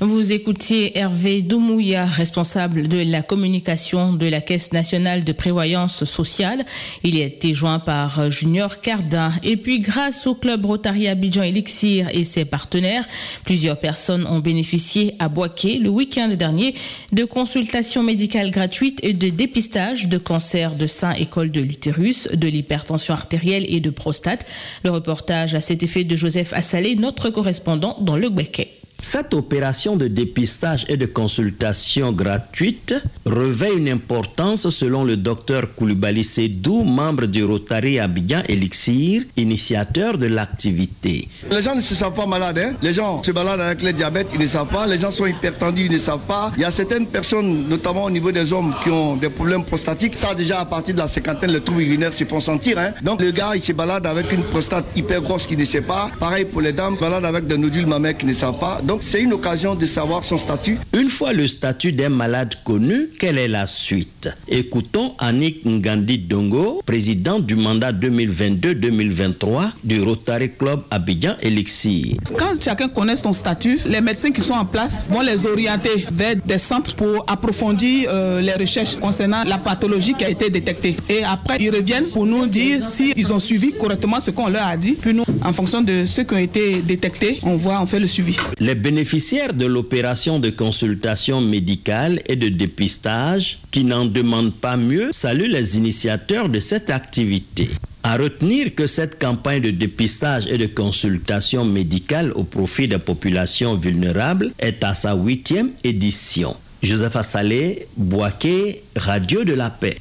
Vous 0.01 0.35
écoutiez 0.35 0.99
Hervé 0.99 1.41
Doumouya, 1.41 2.05
responsable 2.05 2.87
de 2.87 3.03
la 3.11 3.23
communication 3.23 4.13
de 4.13 4.27
la 4.27 4.43
Caisse 4.43 4.73
nationale 4.73 5.25
de 5.25 5.33
prévoyance 5.33 6.05
sociale. 6.05 6.67
Il 7.03 7.19
a 7.19 7.25
été 7.25 7.55
joint 7.55 7.79
par 7.79 8.31
Junior 8.31 8.83
Cardin. 8.83 9.33
Et 9.43 9.57
puis, 9.57 9.81
grâce 9.81 10.27
au 10.27 10.35
club 10.35 10.67
Rotary 10.67 11.09
Abidjan 11.09 11.45
Elixir 11.45 12.09
et 12.13 12.25
ses 12.25 12.45
partenaires, 12.45 13.07
plusieurs 13.45 13.81
personnes 13.81 14.27
ont 14.27 14.41
bénéficié 14.41 15.15
à 15.19 15.31
Boaké 15.31 15.79
le 15.79 15.89
week-end 15.89 16.29
dernier 16.29 16.75
de 17.13 17.25
consultations 17.25 18.03
médicales 18.03 18.51
gratuites 18.51 19.01
et 19.03 19.15
de 19.15 19.31
dépistage 19.31 20.09
de 20.09 20.19
cancer 20.19 20.75
de 20.75 20.87
sein 20.87 21.13
et 21.13 21.25
col 21.25 21.51
de 21.51 21.63
l'utérus, 21.63 22.29
de 22.35 22.49
l'hypertension 22.49 23.15
artérielle 23.15 23.65
et 23.71 23.81
de 23.81 23.89
prostate. 23.89 24.45
Le 24.85 24.91
reportage 24.91 25.55
à 25.55 25.63
cet 25.63 25.83
effet 25.83 26.05
de 26.05 26.17
Joseph 26.17 26.53
Assalé, 26.53 26.97
notre 26.97 27.31
correspondant 27.31 27.97
dans 28.03 28.17
le 28.17 28.29
Boaké. 28.29 28.76
Cette 29.09 29.35
opération 29.35 29.95
de 29.95 30.09
dépistage 30.09 30.85
et 30.89 30.97
de 30.97 31.07
consultation 31.07 32.11
gratuite 32.11 32.93
revêt 33.25 33.73
une 33.73 33.89
importance 33.89 34.69
selon 34.69 35.05
le 35.05 35.17
docteur 35.17 35.77
Koulibaly 35.77 36.25
Sedou, 36.25 36.83
membre 36.83 37.27
du 37.27 37.45
Rotary 37.45 38.01
Abidjan 38.01 38.43
Elixir, 38.49 39.23
initiateur 39.37 40.19
de 40.19 40.27
l'activité. 40.27 41.29
Les 41.53 41.63
gens 41.63 41.77
ne 41.77 41.81
se 41.81 41.95
savent 41.95 42.15
pas 42.15 42.27
malades. 42.27 42.59
Hein? 42.59 42.73
Les 42.83 42.93
gens 42.93 43.23
se 43.23 43.31
baladent 43.31 43.61
avec 43.61 43.81
le 43.83 43.93
diabète, 43.93 44.31
ils 44.35 44.41
ne 44.41 44.47
savent 44.47 44.67
pas. 44.67 44.89
Les 44.89 44.99
gens 44.99 45.13
sont 45.13 45.27
hypertendus, 45.27 45.85
ils 45.85 45.93
ne 45.93 45.99
savent 45.99 46.27
pas. 46.27 46.51
Il 46.57 46.63
y 46.63 46.65
a 46.65 46.73
certaines 46.73 47.07
personnes, 47.07 47.69
notamment 47.69 48.07
au 48.07 48.11
niveau 48.11 48.33
des 48.33 48.53
hommes, 48.53 48.75
qui 48.83 48.91
ont 48.91 49.15
des 49.15 49.31
problèmes 49.31 49.63
prostatiques. 49.65 50.17
Ça, 50.17 50.35
déjà, 50.35 50.59
à 50.59 50.65
partir 50.65 50.95
de 50.97 50.99
la 50.99 51.07
cinquantaine, 51.07 51.53
les 51.53 51.61
troubles 51.61 51.83
urinaires 51.83 52.13
se 52.13 52.25
font 52.25 52.41
sentir. 52.41 52.77
Hein? 52.77 52.91
Donc, 53.03 53.23
le 53.23 53.31
gars, 53.31 53.53
il 53.55 53.63
se 53.63 53.71
balade 53.71 54.05
avec 54.05 54.33
une 54.33 54.43
prostate 54.43 54.87
hyper 54.97 55.23
grosse 55.23 55.47
qui 55.47 55.57
ne 55.57 55.65
sait 55.65 55.83
pas. 55.83 56.11
Pareil 56.19 56.45
pour 56.45 56.61
les 56.61 56.73
dames, 56.73 56.97
balade 57.01 57.25
avec 57.25 57.47
des 57.47 57.57
nodules 57.57 57.87
mammaires 57.87 58.17
qui 58.17 58.27
ne 58.27 58.33
savent 58.33 58.59
pas. 58.59 58.81
C'est 59.01 59.23
une 59.23 59.33
occasion 59.33 59.75
de 59.75 59.87
savoir 59.87 60.25
son 60.25 60.39
statut. 60.39 60.79
Une 60.93 61.09
fois 61.09 61.33
le 61.33 61.47
statut 61.47 61.93
d'un 61.93 62.09
malade 62.09 62.55
connu, 62.65 63.09
quelle 63.19 63.39
est 63.39 63.49
la 63.49 63.67
suite? 63.67 64.29
Écoutons 64.49 65.15
Annick 65.19 65.65
Ngandi 65.65 66.19
Dongo, 66.19 66.83
président 66.87 67.39
du 67.39 67.57
mandat 67.57 67.93
2022-2023 67.93 69.73
du 69.85 70.03
Rotary 70.03 70.51
Club 70.53 70.83
Abidjan 70.91 71.35
Elixir. 71.43 72.17
Quand 72.39 72.53
chacun 72.63 72.89
connaît 72.89 73.17
son 73.17 73.33
statut, 73.33 73.79
les 73.87 74.01
médecins 74.01 74.31
qui 74.31 74.41
sont 74.41 74.55
en 74.55 74.65
place 74.65 75.03
vont 75.09 75.23
les 75.23 75.45
orienter 75.47 76.07
vers 76.13 76.37
des 76.37 76.59
centres 76.59 76.95
pour 76.95 77.25
approfondir 77.27 78.09
euh, 78.13 78.41
les 78.41 78.53
recherches 78.55 78.97
concernant 78.97 79.43
la 79.45 79.59
pathologie 79.59 80.15
qui 80.15 80.25
a 80.25 80.29
été 80.31 80.51
détectée. 80.51 80.97
Et 81.09 81.25
après, 81.25 81.57
ils 81.61 81.71
reviennent 81.71 82.07
pour 82.07 82.27
nous 82.27 82.47
dire 82.47 82.83
s'ils 82.83 83.33
ont 83.33 83.41
suivi 83.41 83.73
correctement 83.73 84.21
ce 84.21 84.31
qu'on 84.31 84.49
leur 84.49 84.67
a 84.67 84.77
dit. 84.77 84.93
Puis 84.93 85.13
nous, 85.15 85.25
en 85.45 85.53
fonction 85.53 85.81
de 85.83 86.05
ceux 86.07 86.23
qui 86.25 86.35
ont 86.35 86.39
été 86.39 86.83
détectés, 86.83 87.39
on 87.43 87.57
voit, 87.57 87.81
on 87.81 87.87
fait 87.87 88.01
le 88.01 88.07
suivi. 88.07 88.37
Les 88.61 88.75
bénéficiaires 88.77 89.55
de 89.55 89.67
l'opération 89.67 90.39
de 90.39 90.51
consultation 90.51 91.41
médicale 91.41 92.21
et 92.27 92.37
de 92.37 92.49
dépistage, 92.49 93.59
qui 93.71 93.85
n'en 93.85 94.05
demandent 94.05 94.55
pas 94.55 94.77
mieux, 94.77 95.11
saluent 95.13 95.51
les 95.51 95.77
initiateurs 95.77 96.49
de 96.49 96.61
cette 96.61 96.91
activité. 96.91 97.71
À 98.03 98.17
retenir 98.17 98.75
que 98.75 98.87
cette 98.87 99.19
campagne 99.19 99.63
de 99.63 99.71
dépistage 99.71 100.47
et 100.47 100.59
de 100.59 100.67
consultation 100.67 101.65
médicale 101.65 102.31
au 102.37 102.45
profit 102.45 102.87
des 102.87 102.99
populations 102.99 103.75
vulnérables 103.75 104.53
est 104.61 104.85
à 104.85 104.95
sa 104.95 105.15
huitième 105.15 105.71
édition. 105.83 106.55
Joseph 106.83 107.17
Assalé, 107.17 107.89
Boaké, 107.97 108.85
Radio 108.95 109.43
de 109.43 109.55
la 109.55 109.71
Paix. 109.71 109.97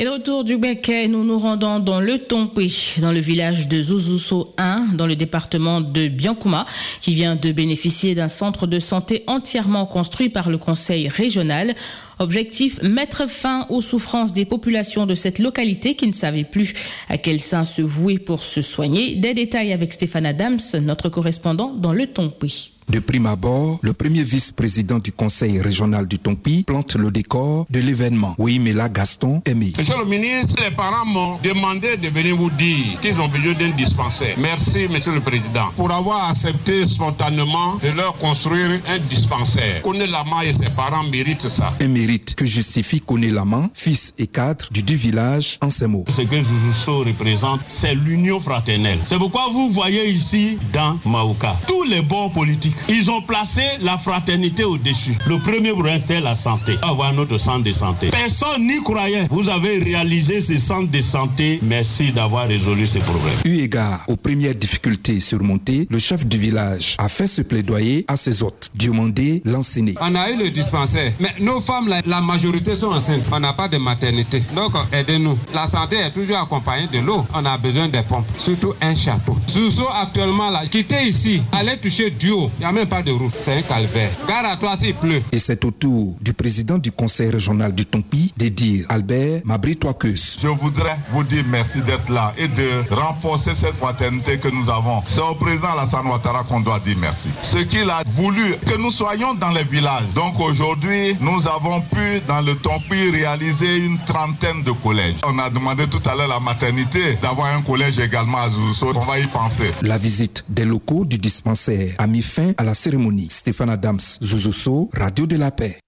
Et 0.00 0.02
le 0.02 0.10
retour 0.10 0.42
du 0.42 0.56
Béquet, 0.56 1.06
nous 1.06 1.22
nous 1.22 1.38
rendons 1.38 1.78
dans 1.78 2.00
le 2.00 2.18
Tompé, 2.18 2.68
dans 2.98 3.12
le 3.12 3.20
village 3.20 3.68
de 3.68 3.80
Zouzousso 3.80 4.52
1, 4.58 4.94
dans 4.94 5.06
le 5.06 5.14
département 5.14 5.80
de 5.80 6.08
Biancouma, 6.08 6.66
qui 7.00 7.14
vient 7.14 7.36
de 7.36 7.52
bénéficier 7.52 8.16
d'un 8.16 8.28
centre 8.28 8.66
de 8.66 8.80
santé 8.80 9.22
entièrement 9.28 9.86
construit 9.86 10.30
par 10.30 10.50
le 10.50 10.58
conseil 10.58 11.06
régional. 11.06 11.76
Objectif, 12.18 12.82
mettre 12.82 13.30
fin 13.30 13.66
aux 13.68 13.82
souffrances 13.82 14.32
des 14.32 14.44
populations 14.44 15.06
de 15.06 15.14
cette 15.14 15.38
localité 15.38 15.94
qui 15.94 16.08
ne 16.08 16.12
savaient 16.12 16.42
plus 16.42 16.72
à 17.08 17.16
quel 17.16 17.38
sein 17.38 17.64
se 17.64 17.80
vouer 17.80 18.18
pour 18.18 18.42
se 18.42 18.62
soigner. 18.62 19.14
Des 19.14 19.32
détails 19.32 19.72
avec 19.72 19.92
Stéphane 19.92 20.26
Adams, 20.26 20.58
notre 20.82 21.08
correspondant 21.08 21.72
dans 21.72 21.92
le 21.92 22.08
Tompé. 22.08 22.73
De 22.88 22.98
prime 22.98 23.26
abord, 23.26 23.78
le 23.82 23.92
premier 23.94 24.22
vice-président 24.22 24.98
du 24.98 25.10
conseil 25.10 25.58
régional 25.60 26.06
du 26.06 26.18
Tompi 26.18 26.64
plante 26.64 26.94
le 26.96 27.10
décor 27.10 27.66
de 27.70 27.80
l'événement. 27.80 28.34
Oui, 28.38 28.58
mais 28.58 28.72
là, 28.72 28.88
Gaston 28.88 29.40
Aimé. 29.46 29.72
Monsieur 29.78 29.94
le 29.98 30.04
ministre, 30.04 30.62
les 30.62 30.70
parents 30.70 31.06
m'ont 31.06 31.38
demandé 31.42 31.96
de 31.96 32.08
venir 32.08 32.36
vous 32.36 32.50
dire 32.50 33.00
qu'ils 33.00 33.18
ont 33.20 33.28
besoin 33.28 33.54
d'un 33.54 33.70
dispensaire. 33.70 34.36
Merci, 34.38 34.86
monsieur 34.88 35.14
le 35.14 35.20
président, 35.20 35.70
pour 35.76 35.90
avoir 35.90 36.28
accepté 36.28 36.86
spontanément 36.86 37.76
de 37.82 37.88
leur 37.96 38.16
construire 38.18 38.80
un 38.86 38.98
dispensaire. 38.98 39.80
Kone 39.82 40.04
Lama 40.04 40.44
et 40.44 40.52
ses 40.52 40.70
parents 40.70 41.04
méritent 41.04 41.48
ça. 41.48 41.72
Un 41.80 41.88
mérite 41.88 42.34
que 42.34 42.44
justifie 42.44 43.00
Kone 43.00 43.30
Lama, 43.30 43.70
fils 43.74 44.12
et 44.18 44.26
cadre 44.26 44.68
du 44.70 44.82
deux 44.82 44.94
village 44.94 45.58
en 45.62 45.70
ces 45.70 45.86
mots. 45.86 46.04
Ce 46.08 46.22
que 46.22 46.36
Zouzousso 46.36 46.98
représente, 46.98 47.60
c'est 47.66 47.94
l'union 47.94 48.38
fraternelle. 48.40 48.98
C'est 49.06 49.18
pourquoi 49.18 49.48
vous 49.50 49.70
voyez 49.70 50.10
ici, 50.10 50.58
dans 50.72 50.98
Maouka, 51.06 51.56
tous 51.66 51.84
les 51.84 52.02
bons 52.02 52.28
politiques 52.28 52.73
ils 52.88 53.10
ont 53.10 53.22
placé 53.22 53.62
la 53.80 53.98
fraternité 53.98 54.64
au-dessus. 54.64 55.16
Le 55.26 55.38
premier 55.38 55.72
point, 55.72 55.98
c'est 55.98 56.20
la 56.20 56.34
santé. 56.34 56.76
Avoir 56.82 57.12
notre 57.12 57.38
centre 57.38 57.64
de 57.64 57.72
santé. 57.72 58.08
Personne 58.10 58.66
n'y 58.66 58.82
croyait. 58.82 59.26
Vous 59.30 59.48
avez 59.48 59.78
réalisé 59.78 60.40
ce 60.40 60.58
centre 60.58 60.90
de 60.90 61.00
santé. 61.02 61.58
Merci 61.62 62.12
d'avoir 62.12 62.46
résolu 62.48 62.86
ces 62.86 63.00
problèmes. 63.00 63.34
Eu 63.44 63.60
égard 63.60 64.00
aux 64.08 64.16
premières 64.16 64.54
difficultés 64.54 65.20
surmontées, 65.20 65.86
le 65.90 65.98
chef 65.98 66.26
du 66.26 66.38
village 66.38 66.96
a 66.98 67.08
fait 67.08 67.26
ce 67.26 67.42
plaidoyer 67.42 68.04
à 68.08 68.16
ses 68.16 68.42
hôtes. 68.42 68.70
Diomandé 68.74 69.42
l'enseigné. 69.44 69.94
On 70.00 70.14
a 70.14 70.30
eu 70.30 70.36
le 70.36 70.50
dispensaire, 70.50 71.12
mais 71.20 71.34
nos 71.40 71.60
femmes, 71.60 71.88
la, 71.88 72.00
la 72.06 72.20
majorité 72.20 72.76
sont 72.76 72.88
enceintes. 72.88 73.22
On 73.32 73.40
n'a 73.40 73.52
pas 73.52 73.68
de 73.68 73.78
maternité. 73.78 74.42
Donc, 74.54 74.72
aidez-nous. 74.92 75.38
La 75.52 75.66
santé 75.66 75.96
est 75.96 76.10
toujours 76.12 76.38
accompagnée 76.38 76.88
de 76.92 76.98
l'eau. 76.98 77.24
On 77.34 77.44
a 77.44 77.56
besoin 77.58 77.88
des 77.88 78.02
pompes, 78.02 78.26
surtout 78.38 78.74
un 78.80 78.94
château. 78.94 79.36
Sousso, 79.46 79.86
actuellement, 79.92 80.50
là, 80.50 80.62
quittez 80.70 81.06
ici, 81.06 81.42
allez 81.52 81.76
toucher 81.78 82.10
Dio 82.10 82.50
n'y 82.64 82.70
a 82.70 82.72
même 82.72 82.88
pas 82.88 83.02
de 83.02 83.12
route, 83.12 83.34
c'est 83.36 83.58
un 83.58 83.62
calvaire. 83.62 84.10
Gare 84.26 84.46
à 84.46 84.56
toi 84.56 84.74
s'il 84.76 84.94
pleut. 84.94 85.22
Et 85.32 85.38
c'est 85.38 85.62
au 85.66 85.70
tour 85.70 86.16
du 86.22 86.32
président 86.32 86.78
du 86.78 86.90
conseil 86.90 87.30
régional 87.30 87.74
du 87.74 87.84
Tompi 87.84 88.32
de 88.38 88.48
dire 88.48 88.86
Albert 88.88 89.42
Mabri-Toikeus. 89.44 90.38
Je 90.40 90.48
voudrais 90.48 90.96
vous 91.12 91.24
dire 91.24 91.44
merci 91.50 91.82
d'être 91.82 92.08
là 92.10 92.32
et 92.38 92.48
de 92.48 92.94
renforcer 92.94 93.54
cette 93.54 93.74
fraternité 93.74 94.38
que 94.38 94.48
nous 94.48 94.70
avons. 94.70 95.02
C'est 95.04 95.20
au 95.20 95.34
président 95.34 95.72
Alassane 95.72 96.06
Ouattara 96.06 96.44
qu'on 96.44 96.60
doit 96.60 96.80
dire 96.80 96.96
merci. 96.98 97.28
Ce 97.42 97.58
qu'il 97.58 97.90
a 97.90 98.02
voulu 98.06 98.56
que 98.66 98.78
nous 98.80 98.90
soyons 98.90 99.34
dans 99.34 99.50
les 99.50 99.64
villages. 99.64 100.08
Donc 100.14 100.40
aujourd'hui, 100.40 101.16
nous 101.20 101.46
avons 101.46 101.82
pu 101.82 102.20
dans 102.26 102.40
le 102.40 102.54
Tompi 102.56 103.10
réaliser 103.10 103.76
une 103.76 103.98
trentaine 104.06 104.62
de 104.62 104.72
collèges. 104.72 105.16
On 105.26 105.38
a 105.38 105.50
demandé 105.50 105.86
tout 105.86 106.02
à 106.08 106.14
l'heure 106.14 106.28
la 106.28 106.40
maternité 106.40 107.18
d'avoir 107.20 107.54
un 107.54 107.60
collège 107.60 107.98
également 107.98 108.38
à 108.38 108.48
Zousso. 108.48 108.92
On 108.94 109.00
va 109.00 109.18
y 109.18 109.26
penser. 109.26 109.70
La 109.82 109.98
visite 109.98 110.44
des 110.48 110.64
locaux 110.64 111.04
du 111.04 111.18
dispensaire 111.18 111.94
a 111.98 112.06
mis 112.06 112.22
fin 112.22 112.53
à 112.56 112.64
la 112.64 112.74
cérémonie. 112.74 113.28
Stéphane 113.30 113.70
Adams, 113.70 114.00
Zouzousso, 114.22 114.90
Radio 114.92 115.26
de 115.26 115.36
la 115.36 115.50
Paix. 115.50 115.83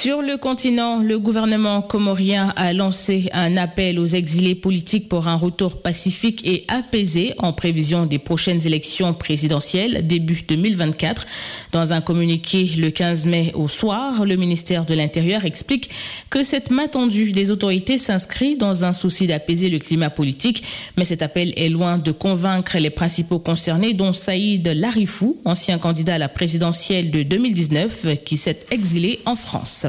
Sur 0.00 0.22
le 0.22 0.36
continent, 0.36 1.02
le 1.02 1.18
gouvernement 1.18 1.82
comorien 1.82 2.52
a 2.54 2.72
lancé 2.72 3.28
un 3.32 3.56
appel 3.56 3.98
aux 3.98 4.06
exilés 4.06 4.54
politiques 4.54 5.08
pour 5.08 5.26
un 5.26 5.34
retour 5.34 5.82
pacifique 5.82 6.46
et 6.46 6.62
apaisé 6.68 7.34
en 7.38 7.52
prévision 7.52 8.06
des 8.06 8.20
prochaines 8.20 8.64
élections 8.64 9.12
présidentielles 9.12 10.06
début 10.06 10.44
2024. 10.46 11.26
Dans 11.72 11.92
un 11.92 12.00
communiqué 12.00 12.70
le 12.78 12.92
15 12.92 13.26
mai 13.26 13.50
au 13.54 13.66
soir, 13.66 14.24
le 14.24 14.36
ministère 14.36 14.84
de 14.84 14.94
l'Intérieur 14.94 15.44
explique 15.44 15.90
que 16.30 16.44
cette 16.44 16.70
main 16.70 16.86
tendue 16.86 17.32
des 17.32 17.50
autorités 17.50 17.98
s'inscrit 17.98 18.54
dans 18.56 18.84
un 18.84 18.92
souci 18.92 19.26
d'apaiser 19.26 19.68
le 19.68 19.80
climat 19.80 20.10
politique, 20.10 20.62
mais 20.96 21.04
cet 21.04 21.22
appel 21.22 21.52
est 21.56 21.70
loin 21.70 21.98
de 21.98 22.12
convaincre 22.12 22.78
les 22.78 22.90
principaux 22.90 23.40
concernés, 23.40 23.94
dont 23.94 24.12
Saïd 24.12 24.68
Larifou, 24.68 25.38
ancien 25.44 25.78
candidat 25.78 26.14
à 26.14 26.18
la 26.18 26.28
présidentielle 26.28 27.10
de 27.10 27.24
2019, 27.24 28.22
qui 28.24 28.36
s'est 28.36 28.60
exilé 28.70 29.18
en 29.26 29.34
France. 29.34 29.88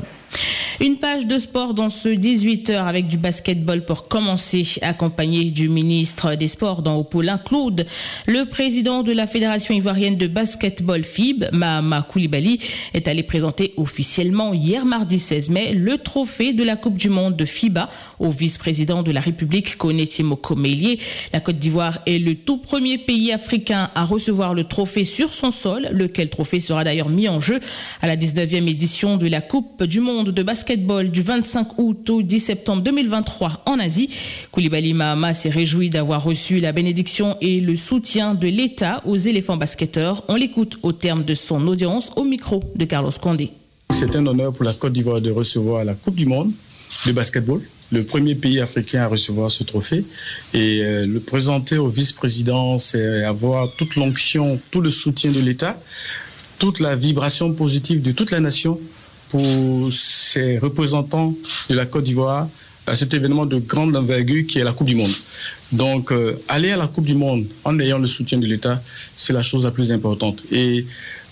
Une 0.81 0.97
page 0.97 1.27
de 1.27 1.37
sport 1.37 1.73
dans 1.73 1.89
ce 1.89 2.07
18h 2.07 2.85
avec 2.85 3.07
du 3.07 3.17
basketball 3.17 3.83
pour 3.83 4.07
commencer, 4.07 4.65
accompagné 4.81 5.51
du 5.51 5.67
ministre 5.67 6.35
des 6.35 6.47
Sports 6.47 6.81
dans 6.81 6.97
Opoulin, 6.97 7.37
Claude. 7.37 7.85
Le 8.27 8.45
président 8.45 9.03
de 9.03 9.11
la 9.11 9.27
Fédération 9.27 9.73
ivoirienne 9.73 10.15
de 10.15 10.27
basketball 10.27 11.03
FIB, 11.03 11.45
Mahama 11.51 12.01
Koulibaly, 12.03 12.59
est 12.93 13.09
allé 13.09 13.23
présenter 13.23 13.73
officiellement 13.75 14.53
hier 14.53 14.85
mardi 14.85 15.19
16 15.19 15.49
mai 15.49 15.73
le 15.73 15.97
trophée 15.97 16.53
de 16.53 16.63
la 16.63 16.77
Coupe 16.77 16.97
du 16.97 17.09
Monde 17.09 17.35
de 17.35 17.45
FIBA 17.45 17.89
au 18.19 18.29
vice-président 18.29 19.03
de 19.03 19.11
la 19.11 19.19
République, 19.19 19.77
Konetimo 19.77 20.37
Komelier. 20.37 20.99
La 21.33 21.41
Côte 21.41 21.59
d'Ivoire 21.59 21.99
est 22.05 22.19
le 22.19 22.35
tout 22.35 22.57
premier 22.57 22.97
pays 22.97 23.33
africain 23.33 23.89
à 23.95 24.05
recevoir 24.05 24.53
le 24.53 24.63
trophée 24.63 25.05
sur 25.05 25.33
son 25.33 25.51
sol, 25.51 25.89
lequel 25.91 26.29
trophée 26.29 26.59
sera 26.61 26.85
d'ailleurs 26.85 27.09
mis 27.09 27.27
en 27.27 27.41
jeu 27.41 27.59
à 28.01 28.07
la 28.07 28.15
19e 28.15 28.69
édition 28.69 29.17
de 29.17 29.27
la 29.27 29.41
Coupe 29.41 29.83
du 29.83 29.99
Monde 29.99 30.18
de 30.23 30.43
basketball 30.43 31.09
du 31.09 31.21
25 31.21 31.79
août 31.79 32.09
au 32.09 32.21
10 32.21 32.39
septembre 32.39 32.83
2023 32.83 33.63
en 33.65 33.79
Asie. 33.79 34.09
Koulibaly 34.51 34.93
Mahama 34.93 35.33
s'est 35.33 35.49
réjoui 35.49 35.89
d'avoir 35.89 36.23
reçu 36.23 36.59
la 36.59 36.71
bénédiction 36.71 37.37
et 37.41 37.59
le 37.59 37.75
soutien 37.75 38.33
de 38.33 38.47
l'État 38.47 39.01
aux 39.05 39.17
éléphants 39.17 39.57
basketteurs. 39.57 40.23
On 40.27 40.35
l'écoute 40.35 40.77
au 40.83 40.91
terme 40.91 41.23
de 41.23 41.33
son 41.33 41.65
audience 41.67 42.11
au 42.17 42.25
micro 42.25 42.61
de 42.75 42.85
Carlos 42.85 43.11
Condé. 43.21 43.51
C'est 43.91 44.15
un 44.15 44.25
honneur 44.27 44.53
pour 44.53 44.65
la 44.65 44.73
Côte 44.73 44.93
d'Ivoire 44.93 45.21
de 45.21 45.31
recevoir 45.31 45.85
la 45.85 45.93
Coupe 45.93 46.15
du 46.15 46.25
Monde 46.25 46.51
de 47.05 47.11
basketball 47.11 47.61
le 47.91 48.03
premier 48.03 48.35
pays 48.35 48.59
africain 48.59 49.01
à 49.01 49.07
recevoir 49.07 49.49
ce 49.49 49.63
trophée. 49.63 50.03
Et 50.53 50.81
euh, 50.83 51.07
le 51.07 51.19
présenter 51.19 51.77
au 51.77 51.87
vice-président, 51.87 52.77
c'est 52.77 53.23
avoir 53.23 53.67
toute 53.77 53.95
l'onction, 53.95 54.59
tout 54.69 54.81
le 54.81 54.91
soutien 54.91 55.31
de 55.31 55.39
l'État, 55.39 55.81
toute 56.59 56.79
la 56.79 56.95
vibration 56.95 57.51
positive 57.53 58.01
de 58.01 58.11
toute 58.11 58.31
la 58.31 58.39
nation 58.39 58.79
pour 59.29 59.91
ces 59.91 60.57
représentants 60.57 61.33
de 61.69 61.75
la 61.75 61.85
Côte 61.85 62.03
d'Ivoire 62.03 62.47
à 62.87 62.95
cet 62.95 63.13
événement 63.13 63.45
de 63.45 63.59
grande 63.59 63.95
envergure 63.95 64.45
qui 64.47 64.59
est 64.59 64.63
la 64.63 64.73
Coupe 64.73 64.87
du 64.87 64.95
Monde. 64.95 65.11
Donc, 65.71 66.11
euh, 66.11 66.33
aller 66.47 66.71
à 66.71 66.77
la 66.77 66.87
Coupe 66.87 67.05
du 67.05 67.13
Monde 67.13 67.45
en 67.63 67.79
ayant 67.79 67.99
le 67.99 68.07
soutien 68.07 68.39
de 68.39 68.47
l'État, 68.47 68.81
c'est 69.15 69.33
la 69.33 69.43
chose 69.43 69.63
la 69.63 69.71
plus 69.71 69.91
importante. 69.91 70.41
Et 70.51 70.85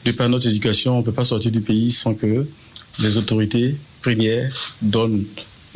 de 0.05 0.11
par 0.11 0.29
notre 0.29 0.47
éducation, 0.47 0.95
on 0.95 0.99
ne 0.99 1.03
peut 1.03 1.11
pas 1.11 1.23
sortir 1.23 1.51
du 1.51 1.61
pays 1.61 1.91
sans 1.91 2.13
que 2.13 2.45
les 2.99 3.17
autorités 3.17 3.75
premières 4.01 4.51
donnent 4.81 5.23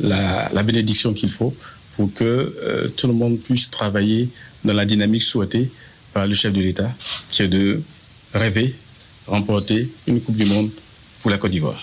la, 0.00 0.48
la 0.52 0.62
bénédiction 0.62 1.12
qu'il 1.12 1.30
faut 1.30 1.54
pour 1.96 2.12
que 2.14 2.24
euh, 2.24 2.88
tout 2.96 3.06
le 3.08 3.12
monde 3.12 3.38
puisse 3.38 3.70
travailler 3.70 4.28
dans 4.64 4.72
la 4.72 4.84
dynamique 4.84 5.22
souhaitée 5.22 5.70
par 6.14 6.26
le 6.26 6.34
chef 6.34 6.52
de 6.52 6.60
l'État, 6.60 6.90
qui 7.30 7.42
est 7.42 7.48
de 7.48 7.80
rêver, 8.34 8.74
remporter 9.26 9.88
une 10.06 10.20
Coupe 10.20 10.36
du 10.36 10.44
Monde 10.46 10.70
pour 11.22 11.30
la 11.30 11.38
Côte 11.38 11.52
d'Ivoire. 11.52 11.80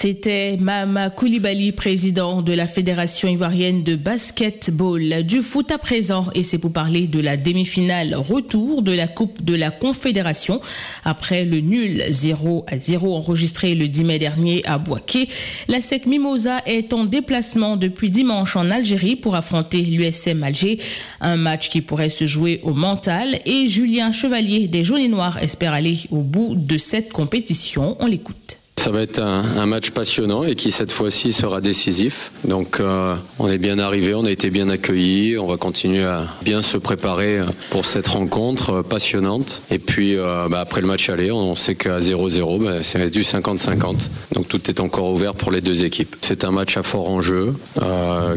C'était 0.00 0.56
Mama 0.60 1.10
Koulibaly, 1.10 1.72
président 1.72 2.40
de 2.40 2.52
la 2.52 2.68
Fédération 2.68 3.26
ivoirienne 3.26 3.82
de 3.82 3.96
basketball. 3.96 5.24
Du 5.24 5.42
foot 5.42 5.72
à 5.72 5.78
présent, 5.78 6.26
et 6.36 6.44
c'est 6.44 6.58
pour 6.58 6.72
parler 6.72 7.08
de 7.08 7.18
la 7.18 7.36
demi-finale 7.36 8.14
retour 8.14 8.82
de 8.82 8.92
la 8.92 9.08
Coupe 9.08 9.44
de 9.44 9.56
la 9.56 9.72
Confédération. 9.72 10.60
Après 11.04 11.44
le 11.44 11.58
nul 11.58 12.00
0 12.08 12.64
à 12.68 12.78
0 12.78 13.12
enregistré 13.12 13.74
le 13.74 13.88
10 13.88 14.04
mai 14.04 14.20
dernier 14.20 14.62
à 14.66 14.78
Boaké, 14.78 15.28
la 15.66 15.80
SEC 15.80 16.06
Mimosa 16.06 16.58
est 16.64 16.92
en 16.92 17.04
déplacement 17.04 17.76
depuis 17.76 18.10
dimanche 18.10 18.54
en 18.54 18.70
Algérie 18.70 19.16
pour 19.16 19.34
affronter 19.34 19.78
l'USM 19.78 20.44
Alger. 20.44 20.78
Un 21.20 21.34
match 21.34 21.70
qui 21.70 21.80
pourrait 21.80 22.08
se 22.08 22.24
jouer 22.24 22.60
au 22.62 22.72
mental 22.72 23.40
et 23.46 23.66
Julien 23.66 24.12
Chevalier 24.12 24.68
des 24.68 24.84
Jaunes 24.84 24.98
et 24.98 25.08
Noirs 25.08 25.42
espère 25.42 25.72
aller 25.72 25.98
au 26.12 26.22
bout 26.22 26.54
de 26.54 26.78
cette 26.78 27.12
compétition. 27.12 27.96
On 27.98 28.06
l'écoute. 28.06 28.58
Ça 28.88 28.92
va 28.92 29.02
être 29.02 29.20
un, 29.20 29.66
match 29.66 29.90
passionnant 29.90 30.44
et 30.44 30.54
qui 30.54 30.70
cette 30.70 30.92
fois-ci 30.92 31.34
sera 31.34 31.60
décisif. 31.60 32.30
Donc 32.44 32.80
euh, 32.80 33.16
on 33.38 33.46
est 33.46 33.58
bien 33.58 33.78
arrivé, 33.78 34.14
on 34.14 34.24
a 34.24 34.30
été 34.30 34.48
bien 34.48 34.70
accueillis, 34.70 35.36
on 35.36 35.46
va 35.46 35.58
continuer 35.58 36.04
à 36.04 36.24
bien 36.42 36.62
se 36.62 36.78
préparer 36.78 37.40
pour 37.68 37.84
cette 37.84 38.06
rencontre 38.06 38.80
passionnante. 38.80 39.60
Et 39.70 39.78
puis 39.78 40.16
bah, 40.16 40.60
après 40.60 40.80
le 40.80 40.86
match 40.86 41.10
aller, 41.10 41.30
on 41.30 41.54
sait 41.54 41.74
qu'à 41.74 41.98
0-0, 41.98 42.64
bah, 42.64 42.82
c'est 42.82 43.10
du 43.10 43.20
50-50. 43.20 44.08
Donc 44.32 44.48
tout 44.48 44.70
est 44.70 44.80
encore 44.80 45.12
ouvert 45.12 45.34
pour 45.34 45.52
les 45.52 45.60
deux 45.60 45.84
équipes. 45.84 46.16
C'est 46.22 46.44
un 46.44 46.50
match 46.50 46.78
à 46.78 46.82
fort 46.82 47.10
enjeu 47.10 47.52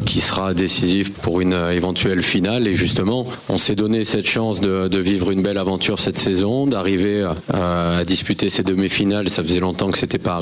qui 0.05 0.20
sera 0.20 0.53
décisif 0.53 1.13
pour 1.13 1.39
une 1.39 1.55
éventuelle 1.72 2.24
finale. 2.24 2.67
Et 2.67 2.75
justement, 2.75 3.25
on 3.48 3.58
s'est 3.58 3.75
donné 3.75 4.03
cette 4.03 4.27
chance 4.27 4.60
de, 4.60 4.89
de 4.89 5.00
vivre 5.00 5.31
une 5.31 5.43
belle 5.43 5.58
aventure 5.58 5.98
cette 5.98 6.17
saison, 6.17 6.67
d'arriver 6.67 7.25
à 7.53 8.03
disputer 8.03 8.50
ces 8.50 8.63
demi-finales. 8.63 9.29
Ça 9.29 9.43
faisait 9.43 9.62
longtemps 9.62 9.89
que 9.91 9.98
c'était 9.98 10.17
pas 10.17 10.40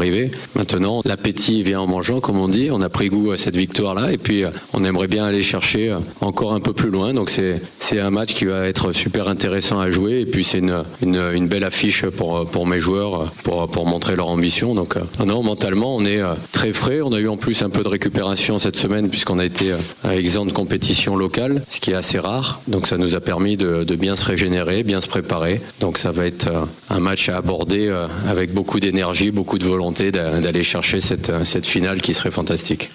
Maintenant, 0.55 1.01
l'appétit 1.03 1.61
vient 1.61 1.81
en 1.81 1.87
mangeant, 1.87 2.21
comme 2.21 2.39
on 2.39 2.47
dit. 2.47 2.69
On 2.71 2.81
a 2.81 2.89
pris 2.89 3.09
goût 3.09 3.31
à 3.31 3.37
cette 3.37 3.57
victoire-là 3.57 4.13
et 4.13 4.17
puis 4.17 4.45
euh, 4.45 4.49
on 4.73 4.85
aimerait 4.85 5.07
bien 5.07 5.25
aller 5.25 5.41
chercher 5.41 5.89
euh, 5.89 5.97
encore 6.21 6.53
un 6.53 6.61
peu 6.61 6.71
plus 6.71 6.89
loin. 6.89 7.13
Donc 7.13 7.29
c'est 7.29 7.99
un 7.99 8.09
match 8.09 8.33
qui 8.33 8.45
va 8.45 8.67
être 8.67 8.93
super 8.93 9.27
intéressant 9.27 9.79
à 9.79 9.89
jouer 9.89 10.21
et 10.21 10.25
puis 10.25 10.43
c'est 10.45 10.59
une, 10.59 11.47
belle 11.47 11.63
affiche 11.63 12.05
pour 12.05 12.67
mes 12.67 12.79
joueurs 12.79 13.31
pour 13.43 13.85
montrer 13.85 14.15
leur 14.15 14.27
ambition. 14.27 14.73
Donc 14.73 14.95
euh, 14.95 15.25
non, 15.25 15.43
mentalement, 15.43 15.95
on 15.95 16.05
est 16.05 16.21
très 16.53 16.71
frais. 16.71 17.01
On 17.01 17.11
a 17.11 17.19
eu 17.19 17.27
en 17.27 17.37
plus 17.37 17.61
un 17.61 17.69
peu 17.69 17.83
de 17.83 17.89
récupération 17.89 18.57
cette 18.57 18.77
semaine 18.77 19.09
puisqu'on 19.09 19.39
a 19.39 19.45
été 19.45 19.73
à 20.03 20.15
exempt 20.15 20.45
de 20.45 20.51
compétition 20.51 21.17
locale, 21.17 21.61
ce 21.69 21.81
qui 21.81 21.91
est 21.91 21.95
assez 21.95 22.19
rare. 22.19 22.61
Donc 22.67 22.87
ça 22.87 22.97
nous 22.97 23.15
a 23.15 23.19
permis 23.19 23.57
de 23.57 23.95
bien 23.95 24.15
se 24.15 24.25
régénérer, 24.25 24.83
bien 24.83 25.01
se 25.01 25.09
préparer. 25.09 25.59
Donc 25.81 25.97
ça 25.97 26.11
va 26.11 26.25
être 26.25 26.47
un 26.89 26.99
match 26.99 27.27
à 27.27 27.37
aborder 27.37 27.93
avec 28.27 28.53
beaucoup 28.53 28.79
d'énergie, 28.79 29.31
beaucoup 29.31 29.57
de 29.57 29.65
volonté 29.65 29.78
d'aller 30.11 30.63
chercher 30.63 30.99
cette, 31.01 31.31
cette 31.45 31.65
finale 31.65 32.01
qui 32.01 32.13
serait 32.13 32.31
fantastique. 32.31 32.89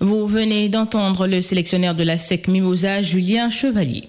Vous 0.00 0.26
venez 0.26 0.68
d'entendre 0.68 1.26
le 1.26 1.42
sélectionneur 1.42 1.94
de 1.94 2.04
la 2.04 2.16
SEC 2.16 2.48
Mimosa, 2.48 3.02
Julien 3.02 3.50
Chevalier. 3.50 4.08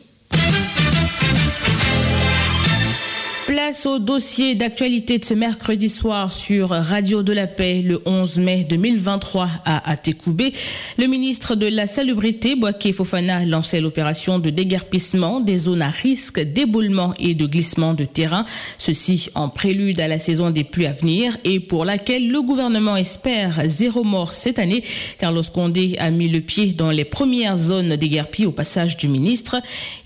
Place 3.64 3.86
au 3.86 4.00
dossier 4.00 4.56
d'actualité 4.56 5.20
de 5.20 5.26
ce 5.26 5.36
mercredi 5.36 5.88
soir 5.88 6.32
sur 6.32 6.70
Radio 6.70 7.22
de 7.22 7.32
la 7.32 7.46
Paix 7.46 7.84
le 7.84 8.02
11 8.08 8.40
mai 8.40 8.66
2023 8.68 9.48
à 9.66 9.92
Atekoubé. 9.92 10.52
Le 10.98 11.06
ministre 11.06 11.54
de 11.54 11.68
la 11.68 11.86
Salubrité, 11.86 12.56
Boaké 12.56 12.92
Fofana, 12.92 13.46
lançait 13.46 13.80
l'opération 13.80 14.40
de 14.40 14.50
déguerpissement 14.50 15.42
des 15.42 15.60
zones 15.60 15.84
à 15.84 15.92
risque 15.92 16.40
d'éboulement 16.40 17.14
et 17.20 17.36
de 17.36 17.46
glissement 17.46 17.94
de 17.94 18.06
terrain. 18.06 18.42
Ceci 18.80 19.30
en 19.36 19.48
prélude 19.48 20.00
à 20.00 20.08
la 20.08 20.18
saison 20.18 20.50
des 20.50 20.64
pluies 20.64 20.88
à 20.88 20.94
venir 20.94 21.38
et 21.44 21.60
pour 21.60 21.86
laquelle 21.86 22.32
le 22.32 22.42
gouvernement 22.42 22.98
espère 22.98 23.62
zéro 23.66 24.04
mort 24.04 24.34
cette 24.34 24.58
année. 24.58 24.84
Carlos 25.20 25.44
Condé 25.54 25.98
a 26.00 26.10
mis 26.10 26.30
le 26.30 26.42
pied 26.42 26.74
dans 26.74 26.90
les 26.90 27.06
premières 27.06 27.58
zones 27.58 27.96
déguerpies 27.96 28.48
au 28.48 28.52
passage 28.52 28.98
du 28.98 29.08
ministre. 29.08 29.58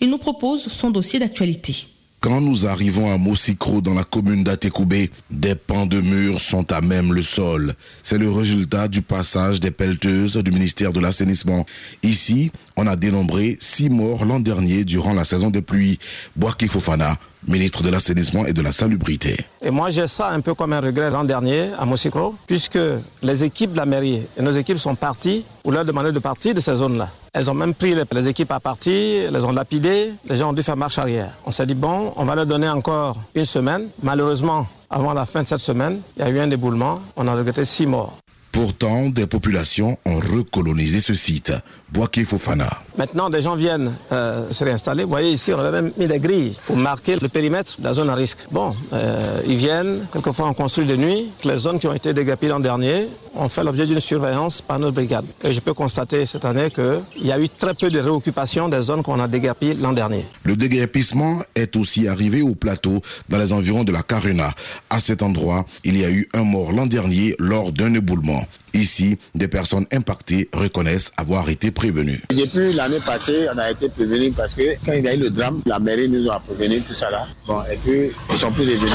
Il 0.02 0.10
nous 0.10 0.18
propose 0.18 0.68
son 0.68 0.90
dossier 0.90 1.20
d'actualité. 1.20 1.86
Quand 2.26 2.42
nous 2.42 2.66
arrivons 2.66 3.14
à 3.14 3.20
Moussicro 3.20 3.82
dans 3.82 3.94
la 3.94 4.04
commune 4.04 4.44
d'Atekoubé, 4.44 5.12
des 5.30 5.54
pans 5.54 5.86
de 5.86 6.02
murs 6.02 6.42
sont 6.42 6.72
à 6.72 6.82
même 6.82 7.14
le 7.14 7.22
sol. 7.22 7.76
C'est 8.02 8.18
le 8.18 8.32
résultat 8.32 8.88
du 8.88 9.04
passage 9.04 9.60
des 9.60 9.70
pelleteuses 9.70 10.36
du 10.38 10.50
ministère 10.50 10.92
de 10.92 11.00
l'assainissement. 11.00 11.68
Ici, 12.02 12.52
on 12.78 12.88
a 12.88 12.96
dénombré 12.96 13.58
six 13.60 13.90
morts 13.90 14.26
l'an 14.26 14.40
dernier 14.40 14.84
durant 14.84 15.14
la 15.14 15.24
saison 15.24 15.50
des 15.50 15.62
pluies. 15.62 15.98
Boaki 16.36 16.68
Fofana, 16.68 17.16
ministre 17.48 17.84
de 17.84 17.90
l'assainissement 17.90 18.46
et 18.46 18.54
de 18.54 18.62
la 18.62 18.72
salubrité. 18.72 19.38
Et 19.62 19.70
moi, 19.72 19.90
j'ai 19.90 20.08
ça 20.08 20.30
un 20.30 20.42
peu 20.42 20.54
comme 20.54 20.74
un 20.74 20.82
regret 20.82 21.10
l'an 21.10 21.24
dernier 21.24 21.70
à 21.78 21.86
Moussicro, 21.86 22.36
puisque 22.48 22.80
les 23.24 23.44
équipes 23.44 23.72
de 23.74 23.78
la 23.78 23.86
mairie 23.86 24.22
et 24.38 24.42
nos 24.42 24.52
équipes 24.52 24.78
sont 24.78 24.96
parties 24.96 25.46
ou 25.64 25.72
leur 25.72 25.86
demander 25.86 26.12
de 26.12 26.20
partir 26.20 26.54
de 26.54 26.60
ces 26.60 26.76
zones-là. 26.76 27.10
Elles 27.34 27.50
ont 27.50 27.54
même 27.54 27.74
pris 27.74 27.96
les, 27.96 28.30
équipes 28.30 28.52
à 28.52 28.60
partir, 28.60 29.32
les 29.32 29.44
ont 29.44 29.52
lapidées, 29.52 30.12
les 30.30 30.38
gens 30.38 30.52
ont 30.52 30.54
dû 30.54 30.64
faire 30.64 30.78
marche 30.78 30.98
arrière. 30.98 31.32
On 31.46 31.52
s'est 31.52 31.66
dit, 31.66 31.76
bon, 31.76 32.14
on 32.16 32.26
va 32.26 32.36
leur 32.36 32.46
donner 32.46 32.70
encore 32.70 33.18
une 33.36 33.46
semaine. 33.46 33.88
Malheureusement, 34.02 34.68
avant 34.90 35.14
la 35.14 35.26
fin 35.26 35.42
de 35.42 35.48
cette 35.48 35.60
semaine, 35.60 36.00
il 36.16 36.24
y 36.24 36.26
a 36.26 36.30
eu 36.30 36.40
un 36.40 36.48
déboulement. 36.48 37.00
On 37.18 37.28
a 37.28 37.36
regretté 37.36 37.66
six 37.66 37.86
morts. 37.86 38.18
Pourtant, 38.56 39.10
des 39.10 39.28
populations 39.28 39.98
ont 40.06 40.16
recolonisé 40.16 41.02
ce 41.02 41.14
site. 41.14 41.52
Boaké 41.92 42.24
Fofana. 42.24 42.70
Maintenant, 42.98 43.30
des 43.30 43.42
gens 43.42 43.56
viennent 43.56 43.92
euh, 44.14 44.50
se 44.50 44.64
réinstaller. 44.64 45.04
Vous 45.04 45.10
voyez 45.10 45.32
ici, 45.32 45.54
on 45.54 45.60
a 45.60 45.72
même 45.72 45.92
mis 45.98 46.08
des 46.08 46.20
grilles 46.20 46.56
pour 46.66 46.78
marquer 46.78 47.18
le 47.18 47.28
périmètre 47.28 47.80
de 47.80 47.84
la 47.84 47.94
zone 47.94 48.10
à 48.10 48.16
risque. 48.16 48.48
Bon, 48.52 48.74
euh, 48.94 49.42
ils 49.46 49.58
viennent, 49.58 50.08
quelquefois 50.12 50.48
on 50.48 50.54
construit 50.54 50.86
de 50.86 50.96
nuit. 50.96 51.32
Les 51.44 51.58
zones 51.58 51.80
qui 51.80 51.88
ont 51.88 51.94
été 51.94 52.14
dégapées 52.14 52.48
l'an 52.48 52.60
dernier 52.60 53.08
ont 53.36 53.50
fait 53.50 53.64
l'objet 53.64 53.86
d'une 53.86 54.00
surveillance 54.00 54.62
par 54.62 54.80
notre 54.80 54.94
brigade. 54.94 55.26
Et 55.44 55.52
je 55.52 55.60
peux 55.60 55.74
constater 55.74 56.26
cette 56.26 56.46
année 56.46 56.70
qu'il 56.72 57.26
y 57.28 57.32
a 57.32 57.40
eu 57.40 57.50
très 57.50 57.74
peu 57.74 57.90
de 57.90 58.00
réoccupation 58.00 58.70
des 58.70 58.82
zones 58.82 59.04
qu'on 59.04 59.20
a 59.20 59.28
dégapées 59.28 59.74
l'an 59.76 59.94
dernier. 59.94 60.26
Le 60.44 60.56
dégapissement 60.56 61.42
est 61.56 61.76
aussi 61.76 62.08
arrivé 62.08 62.42
au 62.42 62.56
plateau 62.56 63.02
dans 63.30 63.38
les 63.38 63.52
environs 63.54 63.84
de 63.84 63.92
la 63.92 64.02
Caruna. 64.02 64.54
À 64.90 65.00
cet 65.00 65.22
endroit, 65.22 65.66
il 65.84 65.98
y 65.98 66.06
a 66.06 66.10
eu 66.10 66.28
un 66.34 66.44
mort 66.44 66.72
l'an 66.72 66.88
dernier 66.88 67.36
lors 67.40 67.72
d'un 67.72 67.94
éboulement. 67.94 68.45
Ici, 68.74 69.18
des 69.34 69.48
personnes 69.48 69.86
impactées 69.92 70.50
reconnaissent 70.54 71.12
avoir 71.18 71.50
été 71.50 71.72
prévenues. 71.72 72.22
Depuis 72.30 72.74
l'année 72.74 73.00
passée, 73.06 73.48
on 73.54 73.58
a 73.58 73.72
été 73.72 73.90
prévenus 73.90 74.34
parce 74.36 74.54
que 74.54 74.76
quand 74.86 74.94
il 74.94 75.04
y 75.04 75.08
a 75.08 75.14
eu 75.14 75.20
le 75.20 75.30
drame, 75.30 75.62
la 75.66 75.80
mairie 75.80 76.10
nous 76.10 76.30
a 76.30 76.40
prévenus, 76.40 76.84
tout 76.88 76.94
ça 76.94 77.10
là. 77.10 77.26
Bon, 77.48 77.62
et 77.72 77.78
puis, 77.78 78.12
ils 78.32 78.38
sont 78.38 78.52
plus 78.52 78.64
revenus. 78.64 78.92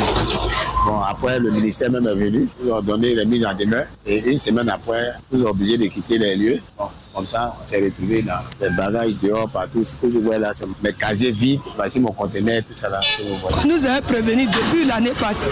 Bon, 0.87 1.01
après, 1.01 1.39
le 1.39 1.51
ministère 1.51 1.91
même 1.91 2.07
est 2.07 2.15
venu, 2.15 2.49
nous 2.63 2.75
a 2.75 2.83
donné 2.83 3.15
les 3.15 3.25
mises 3.25 3.47
en 3.47 3.55
demeure. 3.55 3.87
Et 4.07 4.19
une 4.19 4.39
semaine 4.39 4.69
après, 4.69 5.13
nous 5.33 5.45
ont 5.45 5.51
obligés 5.51 5.79
de 5.79 5.87
quitter 5.87 6.19
les 6.19 6.37
lieux. 6.37 6.59
Bon, 6.77 6.87
comme 7.15 7.27
ça, 7.27 7.57
on 7.61 7.67
s'est 7.67 7.83
retrouvé 7.83 8.23
là. 8.23 8.45
Les 8.61 8.71
bagages 8.71 9.15
dehors, 9.23 9.49
partout. 9.49 9.85
Ce 9.85 9.97
que 9.97 10.07
vous 10.07 10.21
voyez 10.23 10.41
là, 10.41 10.53
c'est 10.53 10.67
mes 10.83 10.93
casiers 10.93 11.33
vides. 11.33 11.61
Voici 11.75 11.99
mon 12.01 12.13
conteneur, 12.13 12.63
tout 12.63 12.75
ça 12.75 12.89
là. 12.89 13.01
Nous 13.65 13.85
avons 13.85 14.03
prévenu 14.07 14.47
depuis 14.47 14.87
l'année 14.87 15.13
passée. 15.19 15.51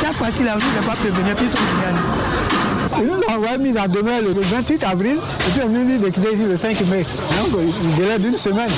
Cette 0.00 0.14
fois-ci, 0.14 0.42
là, 0.44 0.56
nous 0.56 0.74
n'avons 0.74 0.86
pas 0.86 0.96
prévenu, 0.96 1.34
puis 1.34 1.46
ils 1.46 2.71
ils 2.98 3.06
nous 3.06 3.14
ont 3.14 3.36
envoyé 3.36 3.58
mise 3.58 3.78
en 3.78 3.86
demeure 3.86 4.20
le 4.22 4.34
28 4.40 4.84
avril 4.84 5.16
et 5.16 5.50
puis 5.50 5.62
on 5.64 5.68
nous 5.68 5.84
dit 5.84 5.98
de 5.98 6.48
le 6.48 6.56
5 6.56 6.80
mai. 6.90 7.04
Donc, 7.38 7.60
un 7.60 7.96
délai 7.96 8.18
d'une 8.18 8.36
semaine. 8.36 8.70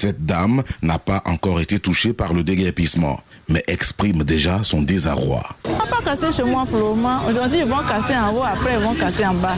Cette 0.00 0.24
dame 0.24 0.62
n'a 0.80 0.98
pas 0.98 1.20
encore 1.26 1.60
été 1.60 1.78
touchée 1.78 2.14
par 2.14 2.32
le 2.32 2.42
déguerpissement, 2.42 3.20
mais 3.50 3.62
exprime 3.66 4.24
déjà 4.24 4.64
son 4.64 4.80
désarroi. 4.80 5.46
On 5.66 5.74
va 5.74 5.84
pas 5.84 6.02
casser 6.02 6.32
chez 6.32 6.42
moi 6.42 6.64
pour 6.64 6.78
le 6.78 6.84
moment. 6.86 7.20
Aujourd'hui, 7.28 7.58
ils 7.58 7.66
vont 7.66 7.82
casser 7.86 8.16
en 8.16 8.32
haut, 8.34 8.42
après 8.42 8.78
ils 8.78 8.82
vont 8.82 8.94
casser 8.94 9.26
en 9.26 9.34
bas. 9.34 9.56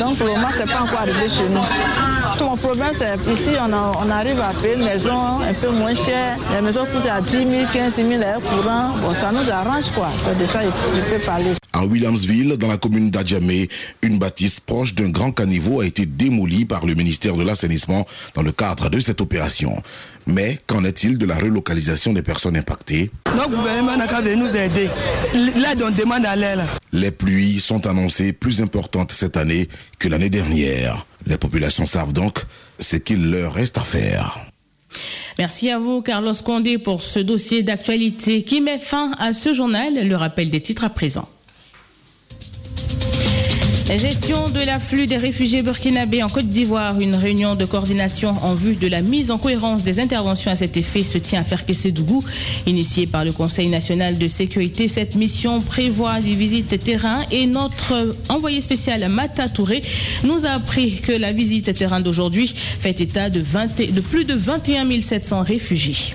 Donc 0.00 0.18
pour 0.18 0.26
le 0.26 0.32
moment, 0.32 0.48
c'est 0.52 0.66
pas 0.66 0.82
encore 0.82 0.98
arrivé 0.98 1.28
chez 1.28 1.48
nous. 1.48 1.60
Mon 2.44 2.56
problème, 2.56 2.92
c'est 2.98 3.14
ici, 3.32 3.50
on, 3.60 3.72
on, 3.72 4.10
arrive 4.10 4.40
à 4.40 4.52
payer 4.60 4.74
une 4.74 4.84
maison 4.84 5.40
un 5.40 5.54
peu 5.54 5.70
moins 5.70 5.94
chère. 5.94 6.38
Les 6.52 6.60
maisons 6.60 6.86
poussent 6.92 7.06
à 7.06 7.20
10 7.20 7.30
000, 7.30 7.48
15 7.72 7.94
000 7.94 8.08
l'air 8.10 8.40
courant. 8.40 8.96
Bon, 9.00 9.14
ça 9.14 9.30
nous 9.30 9.48
arrange, 9.50 9.90
quoi. 9.92 10.08
C'est 10.24 10.36
de 10.38 10.44
ça 10.44 10.60
que 10.60 10.66
je 10.96 11.00
peux 11.00 11.24
parler. 11.24 11.50
À 11.72 11.84
Williamsville, 11.84 12.56
dans 12.56 12.68
la 12.68 12.76
commune 12.76 13.10
d'Adjamé, 13.10 13.68
une 14.02 14.18
bâtisse 14.20 14.60
proche 14.60 14.94
d'un 14.94 15.10
grand 15.10 15.32
caniveau 15.32 15.80
a 15.80 15.86
été 15.86 16.06
démolie 16.06 16.64
par 16.64 16.86
le 16.86 16.94
ministère 16.94 17.36
de 17.36 17.42
l'Assainissement 17.42 18.06
dans 18.34 18.42
le 18.42 18.52
cadre 18.52 18.88
de 18.88 19.00
cette 19.00 19.20
opération. 19.20 19.74
Mais 20.26 20.58
qu'en 20.66 20.84
est-il 20.84 21.18
de 21.18 21.26
la 21.26 21.36
relocalisation 21.36 22.12
des 22.12 22.22
personnes 22.22 22.56
impactées 22.56 23.10
Notre 23.36 23.50
gouvernement 23.50 23.96
n'a 23.96 24.06
qu'à 24.06 24.22
nous 24.22 24.48
aider. 24.48 24.88
L'aide, 25.34 25.82
on 25.82 25.90
demande 25.90 26.24
à 26.24 26.34
l'aide. 26.34 26.60
Les 26.92 27.10
pluies 27.10 27.60
sont 27.60 27.86
annoncées 27.86 28.32
plus 28.32 28.62
importantes 28.62 29.12
cette 29.12 29.36
année 29.36 29.68
que 29.98 30.08
l'année 30.08 30.30
dernière. 30.30 31.06
Les 31.26 31.36
populations 31.36 31.86
savent 31.86 32.12
donc 32.12 32.38
ce 32.78 32.96
qu'il 32.96 33.30
leur 33.30 33.52
reste 33.52 33.78
à 33.78 33.84
faire. 33.84 34.38
Merci 35.38 35.70
à 35.70 35.78
vous, 35.78 36.00
Carlos 36.00 36.34
Condé, 36.44 36.78
pour 36.78 37.02
ce 37.02 37.18
dossier 37.18 37.62
d'actualité 37.62 38.44
qui 38.44 38.60
met 38.60 38.78
fin 38.78 39.12
à 39.18 39.32
ce 39.32 39.52
journal. 39.52 40.06
Le 40.06 40.16
rappel 40.16 40.50
des 40.50 40.60
titres 40.60 40.84
à 40.84 40.90
présent. 40.90 41.28
La 43.86 43.98
gestion 43.98 44.48
de 44.48 44.60
l'afflux 44.60 45.06
des 45.06 45.18
réfugiés 45.18 45.60
burkinabés 45.60 46.22
en 46.22 46.30
Côte 46.30 46.48
d'Ivoire, 46.48 46.98
une 47.00 47.14
réunion 47.14 47.54
de 47.54 47.66
coordination 47.66 48.30
en 48.42 48.54
vue 48.54 48.76
de 48.76 48.88
la 48.88 49.02
mise 49.02 49.30
en 49.30 49.36
cohérence 49.36 49.82
des 49.82 50.00
interventions 50.00 50.50
à 50.50 50.56
cet 50.56 50.78
effet 50.78 51.02
se 51.02 51.18
tient 51.18 51.42
à 51.42 51.44
Ferkessédougou. 51.44 52.24
Initiée 52.66 53.06
par 53.06 53.26
le 53.26 53.32
Conseil 53.32 53.68
national 53.68 54.16
de 54.16 54.26
sécurité, 54.26 54.88
cette 54.88 55.16
mission 55.16 55.60
prévoit 55.60 56.18
des 56.20 56.34
visites 56.34 56.82
terrain 56.82 57.20
et 57.30 57.46
notre 57.46 58.16
envoyé 58.30 58.62
spécial 58.62 59.06
Mata 59.10 59.50
Touré 59.50 59.82
nous 60.22 60.46
a 60.46 60.50
appris 60.50 61.02
que 61.02 61.12
la 61.12 61.32
visite 61.32 61.74
terrain 61.74 62.00
d'aujourd'hui 62.00 62.50
fait 62.54 62.98
état 63.02 63.28
de, 63.28 63.40
de 63.40 64.00
plus 64.00 64.24
de 64.24 64.34
21 64.34 65.02
700 65.02 65.42
réfugiés. 65.42 66.14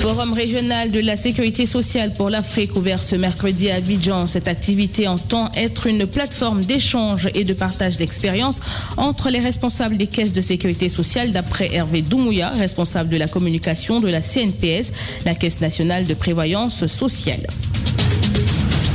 Forum 0.00 0.32
régional 0.32 0.90
de 0.90 1.00
la 1.00 1.14
sécurité 1.14 1.66
sociale 1.66 2.14
pour 2.14 2.30
l'Afrique 2.30 2.74
ouvert 2.74 3.02
ce 3.02 3.16
mercredi 3.16 3.70
à 3.70 3.74
Abidjan. 3.74 4.28
Cette 4.28 4.48
activité 4.48 5.06
entend 5.06 5.50
être 5.54 5.86
une 5.86 6.06
plateforme 6.06 6.64
d'échange 6.64 7.28
et 7.34 7.44
de 7.44 7.52
partage 7.52 7.98
d'expériences 7.98 8.60
entre 8.96 9.28
les 9.28 9.40
responsables 9.40 9.98
des 9.98 10.06
caisses 10.06 10.32
de 10.32 10.40
sécurité 10.40 10.88
sociale 10.88 11.32
d'après 11.32 11.74
Hervé 11.74 12.00
Doumouya, 12.00 12.48
responsable 12.48 13.10
de 13.10 13.18
la 13.18 13.28
communication 13.28 14.00
de 14.00 14.08
la 14.08 14.22
CNPS, 14.22 14.92
la 15.26 15.34
Caisse 15.34 15.60
nationale 15.60 16.06
de 16.06 16.14
prévoyance 16.14 16.86
sociale. 16.86 17.46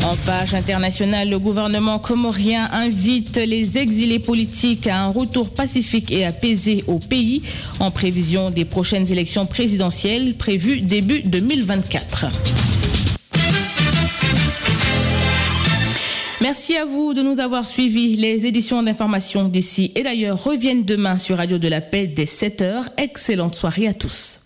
En 0.05 0.15
page 0.17 0.53
internationale, 0.53 1.31
le 1.31 1.39
gouvernement 1.39 1.97
comorien 1.97 2.69
invite 2.73 3.37
les 3.37 3.79
exilés 3.79 4.19
politiques 4.19 4.85
à 4.85 4.99
un 4.99 5.07
retour 5.07 5.49
pacifique 5.49 6.11
et 6.11 6.25
apaisé 6.25 6.83
au 6.85 6.99
pays 6.99 7.41
en 7.79 7.89
prévision 7.89 8.51
des 8.51 8.65
prochaines 8.65 9.11
élections 9.11 9.47
présidentielles 9.47 10.35
prévues 10.35 10.81
début 10.81 11.23
2024. 11.23 12.27
Merci 16.39 16.77
à 16.77 16.85
vous 16.85 17.15
de 17.15 17.23
nous 17.23 17.39
avoir 17.39 17.65
suivis. 17.65 18.15
Les 18.15 18.45
éditions 18.45 18.83
d'information 18.83 19.47
d'ici 19.47 19.91
et 19.95 20.03
d'ailleurs 20.03 20.43
reviennent 20.43 20.83
demain 20.83 21.17
sur 21.17 21.37
Radio 21.37 21.57
de 21.57 21.67
la 21.67 21.81
Paix 21.81 22.05
dès 22.05 22.25
7h. 22.25 22.83
Excellente 22.99 23.55
soirée 23.55 23.87
à 23.87 23.95
tous. 23.95 24.41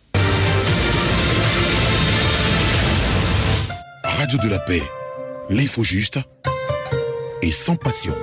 Radio 4.03 4.37
de 4.37 4.49
la 4.49 4.59
Paix, 4.59 4.81
l'info 5.49 5.83
juste 5.83 6.19
et 7.41 7.51
sans 7.51 7.75
passion. 7.75 8.15